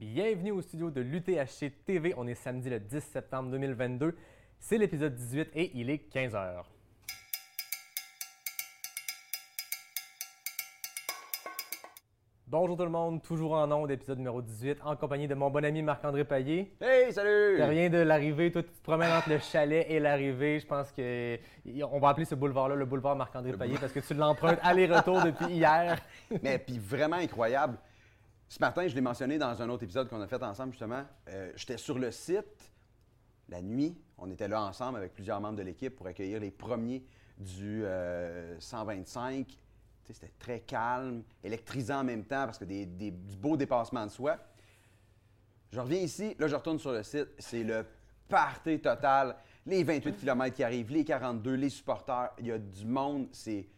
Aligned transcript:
Bienvenue 0.00 0.52
au 0.52 0.62
studio 0.62 0.90
de 0.90 1.02
l'UTHC 1.02 1.84
TV. 1.84 2.14
On 2.16 2.26
est 2.26 2.34
samedi 2.34 2.70
le 2.70 2.80
10 2.80 3.00
septembre 3.00 3.50
2022. 3.50 4.16
C'est 4.58 4.78
l'épisode 4.78 5.14
18 5.14 5.50
et 5.54 5.72
il 5.74 5.90
est 5.90 6.10
15h. 6.10 6.62
Bonjour 12.46 12.78
tout 12.78 12.84
le 12.84 12.88
monde, 12.88 13.22
toujours 13.22 13.52
en 13.52 13.70
ondes, 13.70 13.90
épisode 13.90 14.16
numéro 14.16 14.40
18, 14.40 14.78
en 14.86 14.96
compagnie 14.96 15.28
de 15.28 15.34
mon 15.34 15.50
bon 15.50 15.62
ami 15.66 15.82
Marc-André 15.82 16.24
Paillé. 16.24 16.74
Hey, 16.80 17.12
salut! 17.12 17.56
Tu 17.58 17.62
rien 17.62 17.90
de 17.90 17.98
l'arrivée, 17.98 18.50
toi 18.50 18.62
tu 18.62 18.70
te 18.70 18.82
promènes 18.82 19.12
entre 19.12 19.28
le 19.28 19.38
chalet 19.38 19.84
et 19.86 20.00
l'arrivée. 20.00 20.60
Je 20.60 20.66
pense 20.66 20.90
que 20.92 21.38
on 21.92 22.00
va 22.00 22.08
appeler 22.08 22.24
ce 22.24 22.34
boulevard-là 22.34 22.74
le 22.74 22.86
boulevard 22.86 23.16
Marc-André 23.16 23.52
Paillé 23.52 23.76
parce 23.78 23.92
que 23.92 24.00
tu 24.00 24.14
l'empruntes 24.14 24.60
aller-retour 24.62 25.22
depuis 25.22 25.52
hier. 25.52 26.00
Mais 26.42 26.58
puis 26.58 26.78
vraiment 26.78 27.16
incroyable. 27.16 27.76
Ce 28.52 28.58
matin, 28.58 28.88
je 28.88 28.96
l'ai 28.96 29.00
mentionné 29.00 29.38
dans 29.38 29.62
un 29.62 29.68
autre 29.68 29.84
épisode 29.84 30.08
qu'on 30.08 30.20
a 30.20 30.26
fait 30.26 30.42
ensemble 30.42 30.72
justement. 30.72 31.04
euh, 31.28 31.52
J'étais 31.54 31.76
sur 31.76 31.96
le 32.00 32.10
site 32.10 32.72
la 33.48 33.62
nuit. 33.62 33.96
On 34.18 34.28
était 34.28 34.48
là 34.48 34.60
ensemble 34.62 34.98
avec 34.98 35.14
plusieurs 35.14 35.40
membres 35.40 35.56
de 35.58 35.62
l'équipe 35.62 35.94
pour 35.94 36.08
accueillir 36.08 36.40
les 36.40 36.50
premiers 36.50 37.04
du 37.38 37.84
euh, 37.84 38.58
125. 38.58 39.46
Tu 39.46 39.54
sais, 40.04 40.12
C'était 40.14 40.32
très 40.38 40.60
calme, 40.60 41.22
électrisant 41.44 42.00
en 42.00 42.04
même 42.04 42.24
temps 42.24 42.44
parce 42.46 42.58
que 42.58 42.64
des, 42.64 42.86
des- 42.86 43.12
du 43.12 43.36
beau 43.36 43.56
dépassement 43.56 44.04
de 44.04 44.10
soi. 44.10 44.36
Je 45.72 45.78
reviens 45.78 46.00
ici, 46.00 46.34
là 46.40 46.48
je 46.48 46.56
retourne 46.56 46.80
sur 46.80 46.90
le 46.90 47.04
site, 47.04 47.28
c'est 47.38 47.62
le 47.62 47.86
party 48.28 48.80
total. 48.80 49.36
Les 49.64 49.84
28 49.84 50.16
km 50.16 50.56
qui 50.56 50.64
arrivent, 50.64 50.90
les 50.90 51.04
42, 51.04 51.54
les 51.54 51.68
supporters, 51.68 52.30
il 52.40 52.46
y 52.46 52.52
a 52.52 52.58
du 52.58 52.84
monde, 52.84 53.28
c'est 53.30 53.68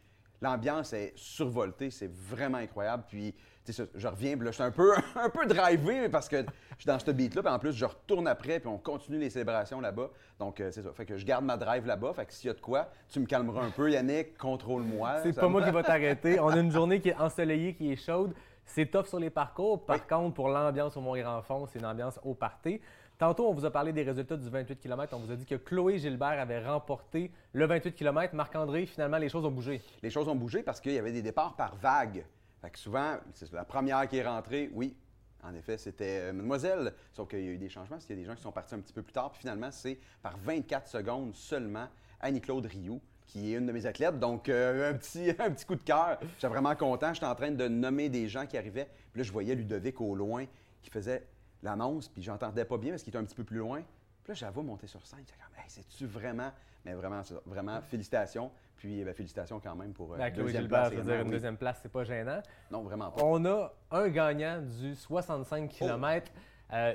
l'ambiance 0.41 0.95
est 0.95 1.13
survoltée, 1.15 1.91
c'est 1.91 2.11
vraiment 2.11 2.57
incroyable. 2.59 3.05
Puis 3.07 3.35
je 3.69 4.09
reviens, 4.09 4.35
là 4.37 4.47
je 4.47 4.51
suis 4.53 4.63
un 4.63 4.71
peu 4.71 4.93
un 5.17 5.29
peu 5.31 5.47
drivé 5.47 6.09
parce 6.09 6.29
que 6.29 6.39
je 6.39 6.45
suis 6.79 6.87
dans 6.87 6.99
ce 6.99 7.11
beat 7.11 7.35
là, 7.35 7.43
puis 7.43 7.53
en 7.53 7.59
plus 7.59 7.73
je 7.73 7.85
retourne 7.85 8.27
après 8.27 8.59
puis 8.61 8.69
on 8.69 8.79
continue 8.79 9.19
les 9.19 9.31
célébrations 9.31 9.81
là-bas. 9.81 10.11
Donc 10.39 10.61
euh, 10.61 10.71
c'est 10.73 10.83
ça, 10.83 10.93
fait 10.93 11.07
que 11.07 11.17
je 11.17 11.25
garde 11.25 11.45
ma 11.45 11.57
drive 11.57 11.87
là-bas, 11.87 12.13
fait 12.15 12.27
que 12.27 12.33
s'il 12.33 12.49
y 12.49 12.51
a 12.51 12.55
de 12.55 12.61
quoi, 12.61 12.89
tu 13.09 13.21
me 13.21 13.27
calmeras 13.27 13.63
un 13.65 13.71
peu 13.71 13.91
Yannick, 13.91 14.37
contrôle-moi. 14.37 15.21
C'est 15.23 15.33
pas 15.33 15.43
me- 15.47 15.49
moi 15.53 15.63
qui 15.65 15.71
va 15.71 15.83
t'arrêter. 15.83 16.41
On 16.41 16.49
a 16.49 16.59
une 16.59 16.73
journée 16.73 17.01
qui 17.01 17.11
est 17.11 17.17
ensoleillée, 17.17 17.75
qui 17.75 17.93
est 17.93 17.97
chaude. 17.97 18.33
C'est 18.65 18.87
tough 18.91 19.07
sur 19.07 19.19
les 19.19 19.31
parcours. 19.31 19.85
Par 19.85 19.97
Oui. 19.97 20.03
contre, 20.09 20.35
pour 20.35 20.49
l'ambiance 20.49 20.97
au 20.97 21.01
Mont-Grand-Fond, 21.01 21.67
c'est 21.67 21.79
une 21.81 21.87
ambiance 21.87 22.19
au 22.25 22.35
party. 22.35 22.81
Tantôt, 23.19 23.49
on 23.49 23.53
vous 23.53 23.65
a 23.65 23.71
parlé 23.71 23.93
des 23.93 24.03
résultats 24.03 24.37
du 24.37 24.49
28 24.49 24.77
km. 24.81 25.15
On 25.17 25.21
vous 25.21 25.31
a 25.33 25.37
dit 25.37 25.45
que 25.47 25.55
Chloé 25.57 25.99
Gilbert 25.99 26.41
avait 26.41 26.65
remporté 26.65 27.31
le 27.53 27.67
28 27.67 27.93
km. 27.95 28.35
Marc-André, 28.35 28.87
finalement, 28.87 29.19
les 29.19 29.29
choses 29.29 29.45
ont 29.45 29.51
bougé. 29.51 29.81
les 30.03 30.11
choses 30.11 30.27
ont 30.29 30.35
bougé 30.35 30.63
parce 30.63 30.81
qu'il 30.81 30.93
y 30.93 30.99
avait 30.99 31.13
des 31.13 31.23
départs 31.23 31.55
par 31.55 31.75
vague. 31.77 32.25
Fait 32.63 32.71
que 32.71 32.79
souvent, 32.79 33.17
c'est 33.35 33.53
la 33.53 33.65
première 33.65 34.09
qui 34.09 34.17
est 34.17 34.27
rentrée, 34.27 34.71
oui, 34.73 34.97
en 35.43 35.55
effet, 35.55 35.77
c'était 35.77 36.21
euh, 36.21 36.33
Mademoiselle. 36.33 36.95
Sauf 37.13 37.29
qu'il 37.29 37.41
y 37.41 37.49
a 37.49 37.51
eu 37.51 37.59
des 37.59 37.69
changements, 37.69 37.97
parce 37.97 38.07
qu'il 38.07 38.17
y 38.17 38.21
a 38.21 38.23
des 38.23 38.29
gens 38.29 38.37
qui 38.37 38.43
sont 38.43 38.53
partis 38.53 38.75
un 38.75 38.81
petit 38.81 38.93
peu 38.93 39.03
plus 39.03 39.13
tard. 39.13 39.33
Puis 39.33 39.41
finalement, 39.41 39.71
c'est 39.73 39.99
par 40.23 40.37
24 40.39 40.89
secondes 40.89 41.35
seulement 41.35 41.89
Annie-Claude 42.21 42.65
Rioux, 42.67 43.01
qui 43.27 43.53
est 43.53 43.57
une 43.59 43.67
de 43.67 43.73
mes 43.73 43.85
athlètes. 43.85 44.21
Donc, 44.21 44.49
euh, 44.49 44.93
un, 44.93 44.95
petit, 44.95 45.31
un 45.41 45.51
petit 45.51 45.67
coup 45.67 45.75
de 45.75 45.83
cœur. 45.83 46.19
J'étais 46.35 46.47
vraiment 46.47 46.77
content. 46.77 47.13
J'étais 47.13 47.27
en 47.27 47.35
train 47.35 47.51
de 47.51 47.67
nommer 47.67 48.09
des 48.09 48.29
gens 48.29 48.47
qui 48.47 48.57
arrivaient. 48.57 48.89
Puis 49.13 49.19
là, 49.21 49.25
je 49.25 49.33
voyais 49.33 49.57
Ludovic 49.57 50.01
au 50.01 50.15
loin 50.15 50.47
qui 50.81 50.91
faisait 50.91 51.27
l'annonce, 51.63 52.09
puis 52.09 52.23
j'entendais 52.23 52.65
pas 52.65 52.77
bien 52.77 52.91
parce 52.91 53.03
qu'il 53.03 53.11
était 53.11 53.19
un 53.19 53.25
petit 53.25 53.37
peu 53.37 53.45
plus 53.45 53.59
loin. 53.59 53.83
Puis 54.23 54.29
là, 54.31 54.35
j'avoue 54.35 54.63
monter 54.63 54.87
sur 54.87 55.05
scène. 55.05 55.21
J'étais 55.27 55.39
comme, 55.39 55.59
hey, 55.59 55.69
c'est-tu 55.69 56.07
vraiment. 56.07 56.53
Mais 56.85 56.95
vraiment, 56.95 57.23
vraiment, 57.47 57.81
félicitations. 57.83 58.51
Puis, 58.77 59.05
ben, 59.05 59.15
félicitations 59.15 59.61
quand 59.61 59.77
même 59.77 59.93
pour 59.93 60.15
euh, 60.15 60.19
Ben, 60.19 60.31
Chloé 60.33 60.45
deuxième 60.45 60.63
Gilbert, 60.63 60.91
place 60.91 61.05
dire, 61.05 61.15
une 61.15 61.23
oui. 61.27 61.31
deuxième 61.31 61.57
place, 61.57 61.79
c'est 61.83 61.93
pas 61.93 62.05
gênant. 62.05 62.41
Non, 62.71 62.83
vraiment 62.83 63.11
pas. 63.11 63.23
On 63.25 63.45
a 63.45 63.73
un 63.93 64.09
gagnant 64.09 64.61
du 64.61 64.95
65 64.95 65.69
km. 65.69 66.31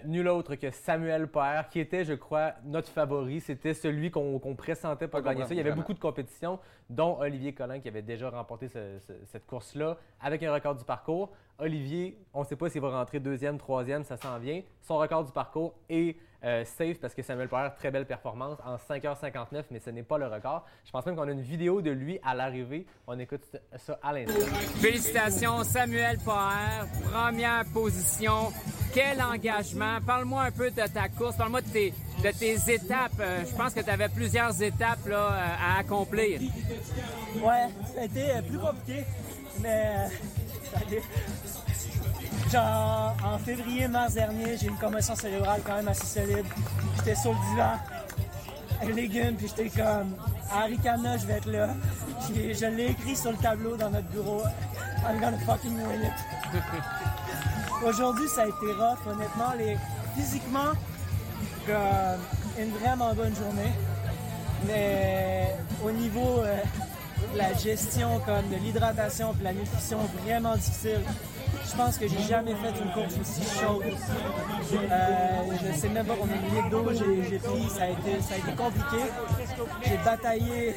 nul 0.06 0.28
autre 0.28 0.56
que 0.56 0.72
Samuel 0.72 1.28
Paire, 1.28 1.70
qui 1.70 1.80
était, 1.80 2.04
je 2.04 2.14
crois, 2.14 2.54
notre 2.66 2.90
favori. 2.90 3.40
C'était 3.40 3.74
celui 3.76 4.10
qu'on 4.12 4.40
pressentait 4.58 5.08
pour 5.08 5.22
gagner 5.22 5.44
ça. 5.46 5.54
Il 5.54 5.58
y 5.58 5.60
avait 5.60 5.70
vraiment. 5.70 5.84
beaucoup 5.84 5.94
de 5.94 6.00
compétitions, 6.00 6.60
dont 6.90 7.18
Olivier 7.20 7.54
Collin, 7.54 7.80
qui 7.80 7.88
avait 7.88 8.02
déjà 8.02 8.30
remporté 8.32 8.68
ce- 8.68 8.98
ce- 9.00 9.14
cette 9.26 9.46
course-là 9.46 9.98
avec 10.20 10.42
un 10.44 10.52
record 10.52 10.76
du 10.76 10.84
parcours. 10.84 11.32
Olivier, 11.60 12.18
on 12.34 12.42
ne 12.42 12.46
sait 12.46 12.56
pas 12.56 12.70
s'il 12.70 12.82
va 12.82 12.90
rentrer 12.92 13.20
deuxième, 13.20 13.58
troisième, 13.58 14.04
ça 14.04 14.16
s'en 14.18 14.38
vient. 14.38 14.62
Son 14.82 14.98
record 14.98 15.24
du 15.26 15.32
parcours 15.32 15.74
est 15.90 16.16
euh, 16.44 16.64
safe 16.66 17.00
parce 17.00 17.16
que 17.16 17.24
Samuel 17.24 17.50
Paire, 17.50 17.74
très 17.76 17.90
belle 17.90 18.06
performance 18.06 18.60
en 18.64 18.76
5h59, 18.76 19.64
mais 19.72 19.80
ce 19.80 19.90
n'est 19.90 20.04
pas 20.04 20.20
le 20.20 20.28
record. 20.28 20.66
Je 20.86 20.92
pense 20.92 21.04
même 21.08 21.16
qu'on 21.16 21.28
a 21.28 21.32
une 21.32 21.42
vidéo 21.42 21.82
de 21.82 21.90
lui 21.90 22.20
à 22.24 22.36
l'arrivée. 22.36 22.86
On 23.08 23.18
écoute 23.18 23.42
ça 23.78 23.98
à 24.04 24.14
l'instant. 24.14 24.34
Félicitations, 24.80 25.64
Samuel 25.64 26.20
Paher, 26.24 26.86
première 27.12 27.66
position. 27.74 28.52
Quel 28.94 29.20
engagement. 29.22 29.98
Parle-moi 30.06 30.44
un 30.44 30.52
peu 30.52 30.70
de 30.70 30.76
ta 30.94 31.10
course, 31.10 31.38
parle-moi 31.38 31.62
de 31.62 31.70
tes, 31.70 31.92
de 32.24 32.38
tes 32.38 32.72
étapes. 32.72 33.12
Euh, 33.20 33.44
Je 33.50 33.56
pense 33.56 33.74
que 33.74 33.82
tu 33.82 33.90
avais 33.90 34.10
plusieurs 34.10 34.62
étapes 34.62 35.08
là, 35.08 35.32
euh, 35.32 35.76
à 35.76 35.80
accomplir. 35.80 36.40
Ouais, 36.40 37.68
ça 37.96 38.02
a 38.02 38.06
été 38.06 38.28
plus 38.48 38.60
compliqué, 38.60 39.04
mais 39.60 39.86
euh, 39.98 40.08
Genre, 42.52 43.18
en 43.24 43.38
février-mars 43.40 44.14
dernier, 44.14 44.58
j'ai 44.58 44.68
une 44.68 44.78
commotion 44.78 45.16
cérébrale 45.16 45.62
quand 45.66 45.76
même 45.76 45.88
assez 45.88 46.06
solide. 46.06 46.46
J'étais 46.98 47.16
sur 47.16 47.32
le 47.32 47.38
divan, 47.50 47.74
avec 48.82 48.96
les 48.96 49.02
légumes, 49.02 49.36
puis 49.36 49.48
j'étais 49.48 49.70
comme, 49.70 50.16
à 50.52 50.64
Ricana, 50.64 51.18
je 51.18 51.26
vais 51.26 51.34
être 51.34 51.50
là. 51.52 51.70
Je 52.34 52.66
l'ai 52.68 52.88
écrit 52.92 53.16
sur 53.16 53.32
le 53.32 53.38
tableau 53.38 53.76
dans 53.76 53.90
notre 53.90 54.08
bureau. 54.08 54.42
I'm 55.06 55.20
gonna 55.20 55.38
fucking 55.46 55.76
win 55.76 56.04
it. 56.04 56.14
Aujourd'hui, 57.86 58.28
ça 58.28 58.44
a 58.44 58.46
été 58.48 58.74
rough, 58.74 59.06
honnêtement. 59.08 59.54
Les... 59.58 59.78
Physiquement, 60.16 60.72
une 62.58 62.72
vraiment 62.80 63.14
bonne 63.14 63.36
journée. 63.36 63.72
Mais 64.66 65.56
au 65.84 65.92
niveau 65.92 66.40
euh, 66.40 66.58
la 67.36 67.54
gestion 67.54 68.20
comme 68.26 68.50
de 68.50 68.56
l'hydratation 68.64 69.34
et 69.34 69.40
de 69.40 69.44
la 69.44 69.54
nutrition, 69.54 70.00
vraiment 70.24 70.56
difficile. 70.56 71.02
Je 71.70 71.76
pense 71.76 71.98
que 71.98 72.08
j'ai 72.08 72.22
jamais 72.28 72.54
fait 72.56 72.84
une 72.84 72.92
course 72.92 73.14
aussi 73.20 73.42
chaude. 73.60 73.84
Euh, 74.74 75.54
je 75.62 75.80
sais 75.80 75.90
même 75.90 76.06
pas 76.06 76.16
combien 76.20 76.36
de 76.38 76.56
litres 76.56 76.70
d'eau 76.70 76.86
j'ai 76.92 77.30
j'ai 77.30 77.38
pris. 77.40 77.70
Ça 77.70 77.84
a, 77.84 77.88
été, 77.90 78.22
ça 78.22 78.36
a 78.36 78.38
été 78.38 78.52
compliqué. 78.56 79.04
J'ai 79.86 79.98
bataillé 79.98 80.76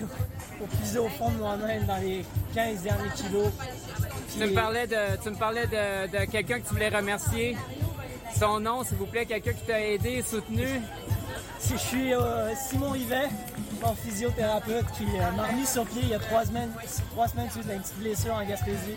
pour 0.58 0.68
puiser 0.68 0.98
au 0.98 1.08
fond 1.08 1.30
de 1.30 1.38
moi-même 1.38 1.84
dans 1.86 1.96
les 1.98 2.24
15 2.54 2.82
derniers 2.82 3.10
kilos. 3.14 3.52
Tu 4.32 4.38
me 4.38 4.54
parlais 4.54 4.86
de, 4.86 5.22
tu 5.22 5.30
me 5.30 5.36
parlais 5.36 5.66
de, 5.66 6.06
de 6.18 6.30
quelqu'un 6.30 6.60
que 6.60 6.68
tu 6.68 6.74
voulais 6.74 6.88
remercier. 6.88 7.56
Son 8.38 8.60
nom, 8.60 8.84
s'il 8.84 8.96
vous 8.96 9.06
plaît, 9.06 9.26
quelqu'un 9.26 9.52
qui 9.52 9.64
t'a 9.66 9.80
aidé, 9.80 10.22
soutenu. 10.22 10.66
Si 11.58 11.72
je 11.74 11.78
suis 11.78 12.14
euh, 12.14 12.54
Simon 12.56 12.94
Yvet, 12.94 13.28
mon 13.80 13.94
physiothérapeute, 13.94 14.86
qui 14.92 15.04
euh, 15.04 15.30
m'a 15.36 15.44
remis 15.46 15.66
sur 15.66 15.84
pied 15.86 16.00
il 16.02 16.08
y 16.08 16.14
a 16.14 16.18
trois 16.18 16.44
semaines, 16.44 16.70
trois 17.10 17.28
semaines 17.28 17.50
suite 17.50 17.68
à 17.70 17.74
une 17.74 17.80
petite 17.80 17.98
blessure 17.98 18.34
en 18.34 18.44
Gaspésie. 18.44 18.96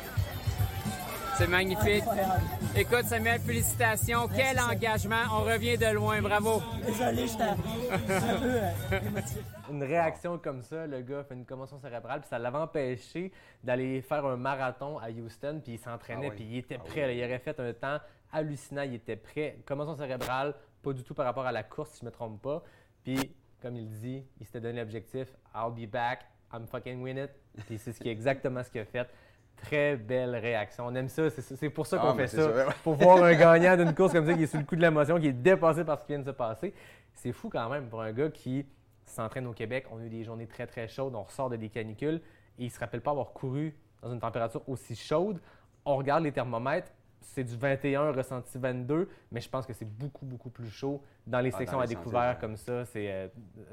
C'est 1.35 1.47
magnifique. 1.47 2.03
Incroyable. 2.03 2.41
Écoute, 2.75 3.05
Samuel, 3.05 3.41
félicitations. 3.41 4.27
Quel 4.35 4.59
engagement. 4.59 5.23
On 5.31 5.39
revient 5.43 5.77
de 5.79 5.87
loin. 5.91 6.21
Bravo. 6.21 6.61
Désolé, 6.85 7.25
j'étais 7.27 7.41
un 7.43 7.55
peu 7.55 8.51
euh, 8.53 8.99
émotif. 9.07 9.39
une 9.71 9.83
réaction 9.83 10.37
comme 10.37 10.61
ça, 10.61 10.85
le 10.85 11.01
gars 11.01 11.23
fait 11.23 11.33
une 11.33 11.45
commotion 11.45 11.79
cérébrale, 11.79 12.19
puis 12.19 12.29
ça 12.29 12.37
l'avait 12.37 12.59
empêché 12.59 13.31
d'aller 13.63 14.03
faire 14.03 14.23
un 14.25 14.37
marathon 14.37 14.99
à 14.99 15.09
Houston, 15.09 15.59
puis 15.63 15.73
il 15.73 15.79
s'entraînait, 15.79 16.27
Ah 16.27 16.29
oui. 16.29 16.35
puis 16.35 16.45
il 16.51 16.57
était 16.59 16.77
Ah 16.79 16.83
prêt. 16.87 17.17
il 17.17 17.23
aurait 17.23 17.39
fait 17.39 17.59
un 17.59 17.73
temps 17.73 17.97
hallucinant, 18.31 18.83
il 18.83 18.93
était 18.93 19.15
prêt. 19.15 19.57
Commotion 19.65 19.95
cérébrale, 19.95 20.53
pas 20.83 20.93
du 20.93 21.03
tout 21.03 21.15
par 21.15 21.25
rapport 21.25 21.47
à 21.47 21.51
la 21.51 21.63
course, 21.63 21.89
si 21.93 22.01
je 22.01 22.05
me 22.05 22.11
trompe 22.11 22.43
pas. 22.43 22.61
Puis, 23.03 23.17
comme 23.63 23.75
il 23.77 23.89
dit, 23.89 24.23
il 24.39 24.45
s'était 24.45 24.59
donné 24.59 24.79
l'objectif 24.81 25.29
I'll 25.55 25.71
be 25.73 25.89
back, 25.89 26.25
I'm 26.53 26.67
fucking 26.67 27.01
win 27.01 27.17
it. 27.17 27.31
Puis 27.65 27.77
c'est 27.79 27.93
ce 27.93 27.99
qui 27.99 28.09
est 28.09 28.11
exactement 28.11 28.61
ce 28.63 28.69
qu'il 28.69 28.81
a 28.81 28.85
fait. 28.85 29.07
Très 29.55 29.95
belle 29.95 30.35
réaction. 30.35 30.85
On 30.87 30.93
aime 30.95 31.07
ça. 31.07 31.29
C'est 31.29 31.69
pour 31.69 31.87
ça 31.87 31.97
qu'on 31.97 32.09
Ah, 32.09 32.11
fait 32.13 32.17
mais 32.23 32.27
c'est 32.27 32.41
ça. 32.41 32.51
ouais. 32.51 32.65
Pour 32.83 32.95
voir 32.95 33.23
un 33.23 33.33
gagnant 33.33 33.77
d'une 33.77 33.95
course 33.95 34.11
comme 34.11 34.25
ça 34.25 34.33
qui 34.33 34.43
est 34.43 34.47
sous 34.47 34.57
le 34.57 34.65
coup 34.65 34.75
de 34.75 34.81
l'émotion, 34.81 35.17
qui 35.19 35.27
est 35.27 35.31
dépassé 35.33 35.83
par 35.85 35.99
ce 35.99 36.05
qui 36.05 36.11
vient 36.11 36.19
de 36.19 36.25
se 36.25 36.31
passer. 36.31 36.73
C'est 37.13 37.31
fou 37.31 37.49
quand 37.49 37.69
même 37.69 37.87
pour 37.87 38.01
un 38.01 38.11
gars 38.11 38.29
qui 38.29 38.65
s'entraîne 39.05 39.47
au 39.47 39.53
Québec. 39.53 39.85
On 39.91 39.99
a 39.99 40.03
eu 40.03 40.09
des 40.09 40.23
journées 40.23 40.47
très 40.47 40.67
très 40.67 40.87
chaudes, 40.87 41.15
on 41.15 41.23
ressort 41.23 41.49
de 41.49 41.55
des 41.55 41.69
canicules 41.69 42.19
et 42.59 42.65
il 42.65 42.69
se 42.71 42.79
rappelle 42.79 43.01
pas 43.01 43.11
avoir 43.11 43.31
couru 43.31 43.73
dans 44.01 44.11
une 44.11 44.19
température 44.19 44.67
aussi 44.67 44.95
chaude. 44.95 45.39
On 45.85 45.95
regarde 45.95 46.23
les 46.23 46.31
thermomètres, 46.31 46.91
c'est 47.23 47.43
du 47.43 47.55
21 47.55 48.11
ressenti 48.11 48.57
22, 48.57 49.09
mais 49.31 49.41
je 49.41 49.49
pense 49.49 49.65
que 49.65 49.73
c'est 49.73 49.85
beaucoup 49.89 50.25
beaucoup 50.25 50.49
plus 50.49 50.69
chaud 50.69 51.01
dans 51.25 51.39
les 51.39 51.51
Ah, 51.53 51.57
sections 51.57 51.77
dans 51.77 51.83
à 51.83 51.87
découvert 51.87 52.37
comme 52.39 52.57
ça. 52.57 52.85
C'est 52.85 53.11
euh, 53.11 53.27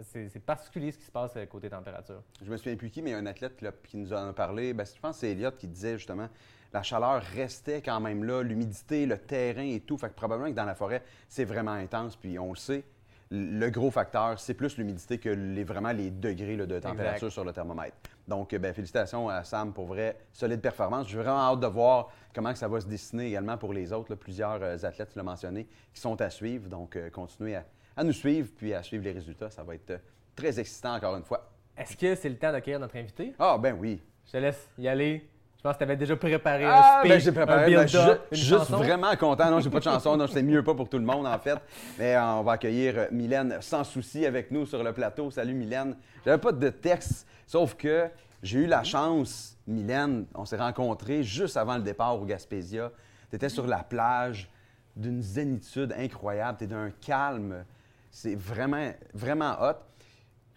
c'est- 0.05 0.29
c'est 0.29 0.41
particulier 0.41 0.93
ce 0.93 0.99
qui 0.99 1.05
se 1.05 1.11
passe 1.13 1.33
euh, 1.37 1.47
côté 1.47 1.69
température. 1.69 2.23
Je 2.43 2.51
me 2.51 2.57
souviens 2.57 2.77
plus 2.77 2.91
qui, 2.91 3.03
mais 3.03 3.11
il 3.11 3.13
y 3.13 3.17
a 3.17 3.19
un 3.19 3.27
athlète 3.27 3.61
là, 3.63 3.73
qui 3.85 3.97
nous 3.97 4.13
en 4.13 4.29
a 4.29 4.33
parlé. 4.33 4.73
Ben, 4.73 4.85
je 4.87 5.01
pense 5.01 5.17
que 5.17 5.21
c'est 5.21 5.33
Elliott 5.33 5.57
qui 5.57 5.69
disait 5.69 5.99
justement 5.99 6.29
la 6.73 6.83
chaleur 6.85 7.21
restait 7.35 7.83
quand 7.83 7.99
même 8.01 8.23
là, 8.23 8.43
l'humidité, 8.43 9.05
le 9.05 9.19
terrain 9.19 9.65
et 9.67 9.81
tout. 9.81 9.99
Fait 9.99 10.09
que 10.09 10.15
probablement 10.15 10.49
que 10.51 10.55
dans 10.57 10.65
la 10.65 10.77
forêt, 10.77 11.03
c'est 11.29 11.45
vraiment 11.45 11.73
intense. 11.73 12.15
Puis 12.17 12.39
on 12.39 12.51
le 12.51 12.57
sait, 12.57 12.85
le 13.33 13.69
gros 13.71 13.91
facteur, 13.91 14.39
c'est 14.39 14.55
plus 14.55 14.77
l'humidité 14.79 15.19
que 15.19 15.29
les, 15.31 15.65
vraiment 15.65 15.91
les 15.93 16.11
degrés 16.13 16.57
là, 16.57 16.67
de 16.67 16.79
température 16.79 17.15
Exact. 17.27 17.31
sur 17.31 17.45
le 17.45 17.53
thermomètre. 17.53 17.97
Donc, 18.31 18.55
ben, 18.55 18.73
félicitations 18.73 19.29
à 19.29 19.43
Sam 19.43 19.73
pour 19.73 19.87
vrai, 19.87 20.17
solide 20.33 20.61
performance. 20.61 21.09
J'ai 21.09 21.19
vraiment 21.19 21.51
hâte 21.53 21.59
de 21.59 21.67
voir 21.67 22.11
comment 22.33 22.53
que 22.53 22.59
ça 22.61 22.69
va 22.69 22.81
se 22.81 22.87
dessiner 22.87 23.27
également 23.27 23.59
pour 23.59 23.73
les 23.73 23.93
autres. 23.93 24.13
là. 24.13 24.17
Plusieurs 24.17 24.63
euh, 24.63 24.77
athlètes, 24.85 25.09
tu 25.11 25.19
l'as 25.19 25.25
mentionné, 25.25 25.67
qui 25.93 26.01
sont 26.01 26.19
à 26.21 26.31
suivre. 26.31 26.69
Donc, 26.69 26.95
euh, 26.95 27.11
continuez 27.11 27.57
à, 27.57 27.65
à 27.97 28.05
nous 28.05 28.13
suivre 28.13 28.49
puis 28.57 28.73
à 28.73 28.85
suivre 28.85 29.03
les 29.03 29.11
résultats. 29.11 29.51
Ça 29.51 29.65
va 29.65 29.75
être 29.75 29.91
euh, 29.91 29.99
très 30.37 30.61
excitant 30.61 30.95
encore 30.95 31.17
une 31.17 31.25
fois. 31.25 31.51
Est-ce 31.77 31.97
que 31.97 32.15
c'est 32.15 32.29
le 32.29 32.37
temps 32.39 32.53
d'accueillir 32.53 32.79
notre 32.79 32.97
invité? 32.97 33.35
Ah, 33.37 33.59
ben 33.61 33.77
oui. 33.77 34.01
Je 34.27 34.31
te 34.31 34.37
laisse 34.37 34.69
y 34.79 34.87
aller. 34.87 35.29
Je 35.61 35.63
pense 35.65 35.75
que 35.75 35.79
tu 35.81 35.85
avais 35.85 35.97
déjà 35.97 36.17
préparé 36.17 36.65
Ah, 36.65 37.01
un 37.01 37.01
speech, 37.01 37.13
ben, 37.13 37.21
j'ai 37.21 37.29
un 37.29 37.33
préparé. 37.35 37.75
ben, 37.75 37.87
je 37.87 37.99
une 37.99 38.17
juste 38.33 38.49
chanson. 38.61 38.79
vraiment 38.79 39.15
content. 39.17 39.51
Non, 39.51 39.61
j'ai 39.61 39.69
pas 39.69 39.81
de 39.81 39.85
chanson. 39.85 40.17
Non, 40.17 40.27
c'est 40.33 40.43
mieux 40.43 40.65
pas 40.65 40.75
pour 40.75 40.89
tout 40.89 40.97
le 40.99 41.05
monde, 41.05 41.27
en 41.27 41.39
fait. 41.39 41.59
Mais 41.99 42.17
euh, 42.17 42.25
on 42.37 42.43
va 42.43 42.53
accueillir 42.53 42.95
euh, 42.97 43.07
Mylène 43.13 43.59
sans 43.61 43.85
souci 43.85 44.25
avec 44.25 44.51
nous 44.51 44.65
sur 44.65 44.83
le 44.83 44.95
plateau. 44.95 45.31
Salut, 45.31 45.53
Mylène. 45.53 45.97
J'avais 46.25 46.39
pas 46.39 46.53
de 46.53 46.71
texte, 46.71 47.27
sauf 47.47 47.75
que 47.75 48.09
j'ai 48.43 48.61
eu 48.61 48.67
la 48.67 48.85
chance, 48.85 49.55
Mylène, 49.67 50.25
on 50.35 50.47
s'est 50.47 50.57
rencontrés 50.57 51.23
juste 51.23 51.59
avant 51.59 51.77
le 51.77 51.83
départ 51.83 52.19
au 52.19 52.25
Gaspésia. 52.25 52.91
Tu 53.29 53.37
étais 53.37 53.51
sur 53.51 53.67
la 53.67 53.83
plage 53.83 54.49
d'une 54.97 55.21
zénitude 55.21 55.95
incroyable. 55.99 56.57
Tu 56.57 56.65
es 56.65 56.69
d'un 56.69 56.91
calme. 57.03 57.67
C'est 58.11 58.35
vraiment, 58.35 58.93
vraiment 59.13 59.59
hot. 59.61 59.77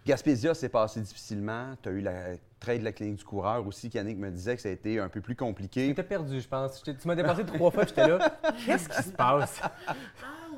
Gaspésia 0.08 0.54
s'est 0.54 0.70
passé 0.70 1.02
difficilement. 1.02 1.76
Tu 1.82 1.90
as 1.90 1.92
eu 1.92 2.00
la 2.00 2.14
trade 2.64 2.80
de 2.80 2.86
la 2.86 2.92
clinique 2.92 3.18
du 3.18 3.24
coureur 3.26 3.66
aussi. 3.68 3.90
Yannick 3.94 4.18
me 4.18 4.32
disait 4.32 4.56
que 4.56 4.62
ça 4.62 4.70
a 4.70 4.72
été 4.72 5.00
un 5.00 5.10
peu 5.10 5.22
plus 5.22 5.36
compliqué. 5.36 5.90
Tu 5.90 5.96
t'es 5.96 6.04
perdu, 6.04 6.40
je 6.40 6.48
pense. 6.48 6.82
Je 6.86 6.92
Tu 6.92 7.08
m'as 7.08 7.16
dépassé 7.16 7.46
trois 7.46 7.70
fois, 7.72 7.86
j'étais 7.86 8.08
là. 8.08 8.38
Qu'est-ce 8.66 8.90
qui 8.90 9.04
se 9.04 9.12
passe? 9.12 9.60
Ah 9.88 9.94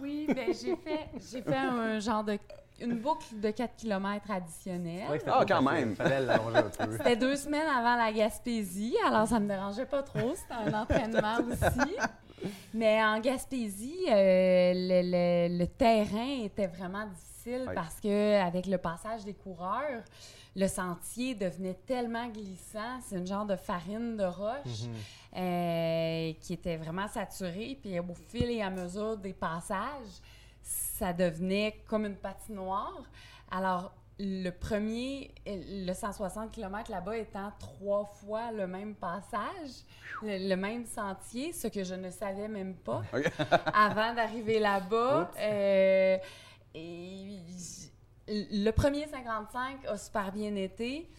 oui, 0.02 0.28
ben 0.28 0.48
j'ai 0.54 0.76
fait, 0.76 1.10
j'ai 1.32 1.42
fait 1.42 1.56
un 1.56 2.00
genre 2.00 2.24
de 2.24 2.38
une 2.82 3.00
boucle 3.00 3.40
de 3.40 3.52
4 3.52 3.76
km 3.78 4.22
C'est 4.22 4.28
vrai 4.28 4.38
additionnelle. 4.38 5.08
que 5.08 5.20
c'était 5.20 5.32
Ah, 5.34 5.46
quand 5.48 5.62
même. 5.62 5.96
Fallait 5.96 6.20
l'allonger 6.20 6.58
un 6.58 6.86
peu. 6.88 6.98
C'était 6.98 7.16
deux 7.16 7.36
semaines 7.38 7.68
avant 7.70 7.96
la 7.96 8.12
Gaspésie, 8.12 8.96
alors 9.08 9.26
ça 9.28 9.40
me 9.40 9.48
dérangeait 9.48 9.86
pas 9.86 10.04
trop. 10.04 10.34
C'était 10.36 10.54
un 10.54 10.74
entraînement 10.82 11.38
aussi. 11.50 11.96
Mais 12.74 13.02
en 13.04 13.20
Gaspésie, 13.22 14.06
euh, 14.10 14.74
le, 14.76 15.02
le- 15.50 15.58
le 15.58 15.68
terrain 15.68 16.44
était 16.44 16.68
vraiment 16.68 17.06
difficile 17.08 17.35
Oui. 17.48 17.76
parce 17.76 18.00
que 18.00 18.42
avec 18.42 18.66
le 18.68 18.78
passage 18.78 19.24
des 19.26 19.34
coureurs, 19.34 20.02
le 20.56 20.68
sentier 20.68 21.36
devenait 21.36 21.78
tellement 21.86 22.28
glissant. 22.28 23.00
C'est 23.04 23.18
une 23.18 23.28
genre 23.28 23.46
de 23.46 23.56
farine 23.56 24.16
de 24.18 24.24
roche 24.24 24.84
Mhm. 24.88 24.96
euh, 25.38 26.34
qui 26.42 26.54
était 26.54 26.78
vraiment 26.78 27.08
saturée. 27.08 27.78
Puis 27.82 28.00
au 28.00 28.06
fil 28.30 28.50
et 28.52 28.62
à 28.62 28.70
mesure 28.70 29.18
des 29.18 29.34
passages, 29.34 30.22
ça 30.62 31.14
devenait 31.14 31.84
comme 31.88 32.06
une 32.06 32.16
patinoire. 32.16 33.04
Alors, 33.52 33.92
le 34.18 34.50
premier, 34.50 35.34
le 35.46 35.92
160 35.94 36.50
km 36.54 36.90
là-bas 36.90 37.18
étant 37.18 37.52
trois 37.60 38.06
fois 38.06 38.50
le 38.54 38.66
même 38.66 38.96
passage, 38.96 39.84
le, 40.24 40.48
le 40.50 40.56
même 40.56 40.86
sentier, 40.86 41.52
ce 41.52 41.68
que 41.68 41.84
je 41.84 41.96
ne 41.96 42.10
savais 42.10 42.48
même 42.48 42.76
pas 42.76 43.02
avant 43.74 44.14
d'arriver 44.14 44.60
là-bas. 44.60 45.30
Euh, 45.38 46.18
et 46.76 47.40
le 48.28 48.72
premier 48.72 49.08
55 49.08 49.86
a 49.88 49.98
super 49.98 50.32
bien 50.32 50.56
été. 50.56 51.10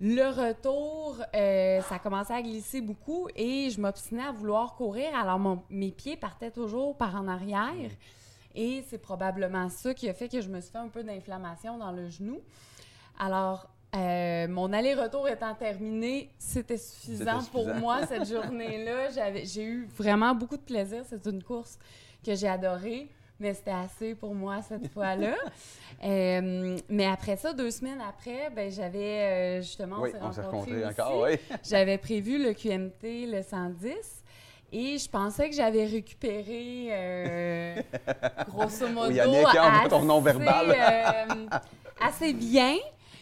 Le 0.00 0.28
retour, 0.28 1.16
euh, 1.34 1.80
ça 1.82 1.98
commençait 1.98 2.34
à 2.34 2.42
glisser 2.42 2.80
beaucoup 2.80 3.28
et 3.34 3.68
je 3.70 3.80
m'obstinais 3.80 4.22
à 4.24 4.30
vouloir 4.32 4.74
courir. 4.76 5.08
Alors, 5.16 5.38
mon- 5.40 5.62
mes 5.70 5.90
pieds 5.90 6.16
partaient 6.16 6.52
toujours 6.52 6.96
par 6.96 7.16
en 7.16 7.26
arrière. 7.26 7.90
Et 8.54 8.84
c'est 8.88 8.98
probablement 8.98 9.68
ça 9.68 9.94
qui 9.94 10.08
a 10.08 10.14
fait 10.14 10.28
que 10.28 10.40
je 10.40 10.48
me 10.48 10.60
suis 10.60 10.70
fait 10.70 10.78
un 10.78 10.88
peu 10.88 11.02
d'inflammation 11.02 11.78
dans 11.78 11.90
le 11.92 12.08
genou. 12.08 12.40
Alors, 13.18 13.68
euh, 13.96 14.46
mon 14.48 14.72
aller-retour 14.72 15.28
étant 15.28 15.54
terminé, 15.54 16.30
c'était 16.38 16.76
suffisant, 16.76 17.40
C'était 17.40 17.50
pour 17.52 17.62
suffisant. 17.64 17.80
moi 17.80 18.06
cette 18.06 18.28
journée-là. 18.32 19.08
J'ai 19.44 19.64
eu 19.64 19.86
vraiment 19.96 20.34
beaucoup 20.34 20.56
de 20.56 20.62
plaisir. 20.62 21.02
C'est 21.08 21.24
une 21.26 21.42
course 21.42 21.78
que 22.24 22.34
j'ai 22.36 22.48
adorée, 22.48 23.08
mais 23.40 23.54
c'était 23.54 23.70
assez 23.70 24.14
pour 24.14 24.34
moi 24.34 24.60
cette 24.62 24.88
fois-là. 24.92 25.34
Euh, 26.04 26.78
mais 26.88 27.06
après 27.06 27.36
ça, 27.36 27.52
deux 27.52 27.70
semaines 27.70 28.00
après, 28.06 28.50
ben, 28.54 28.70
j'avais 28.70 28.98
euh, 28.98 29.60
justement, 29.62 30.00
Oui, 30.00 30.10
on 30.20 30.32
s'est 30.32 30.42
rencontrés 30.42 30.84
encore, 30.86 31.22
oui. 31.22 31.38
J'avais 31.68 31.98
prévu 31.98 32.42
le 32.42 32.52
QMT, 32.54 33.26
le 33.32 33.42
110. 33.42 33.90
Et 34.70 34.98
je 34.98 35.08
pensais 35.08 35.48
que 35.48 35.56
j'avais 35.56 35.86
récupéré, 35.86 36.88
euh, 36.90 37.82
grosso 38.48 38.86
modo, 38.88 39.18
hein, 39.18 39.24
on 39.26 39.40
voit 39.40 39.88
ton 39.88 39.96
assez, 39.96 40.06
non-verbal. 40.06 40.70
euh, 40.70 41.46
assez 42.00 42.32
bien. 42.34 42.74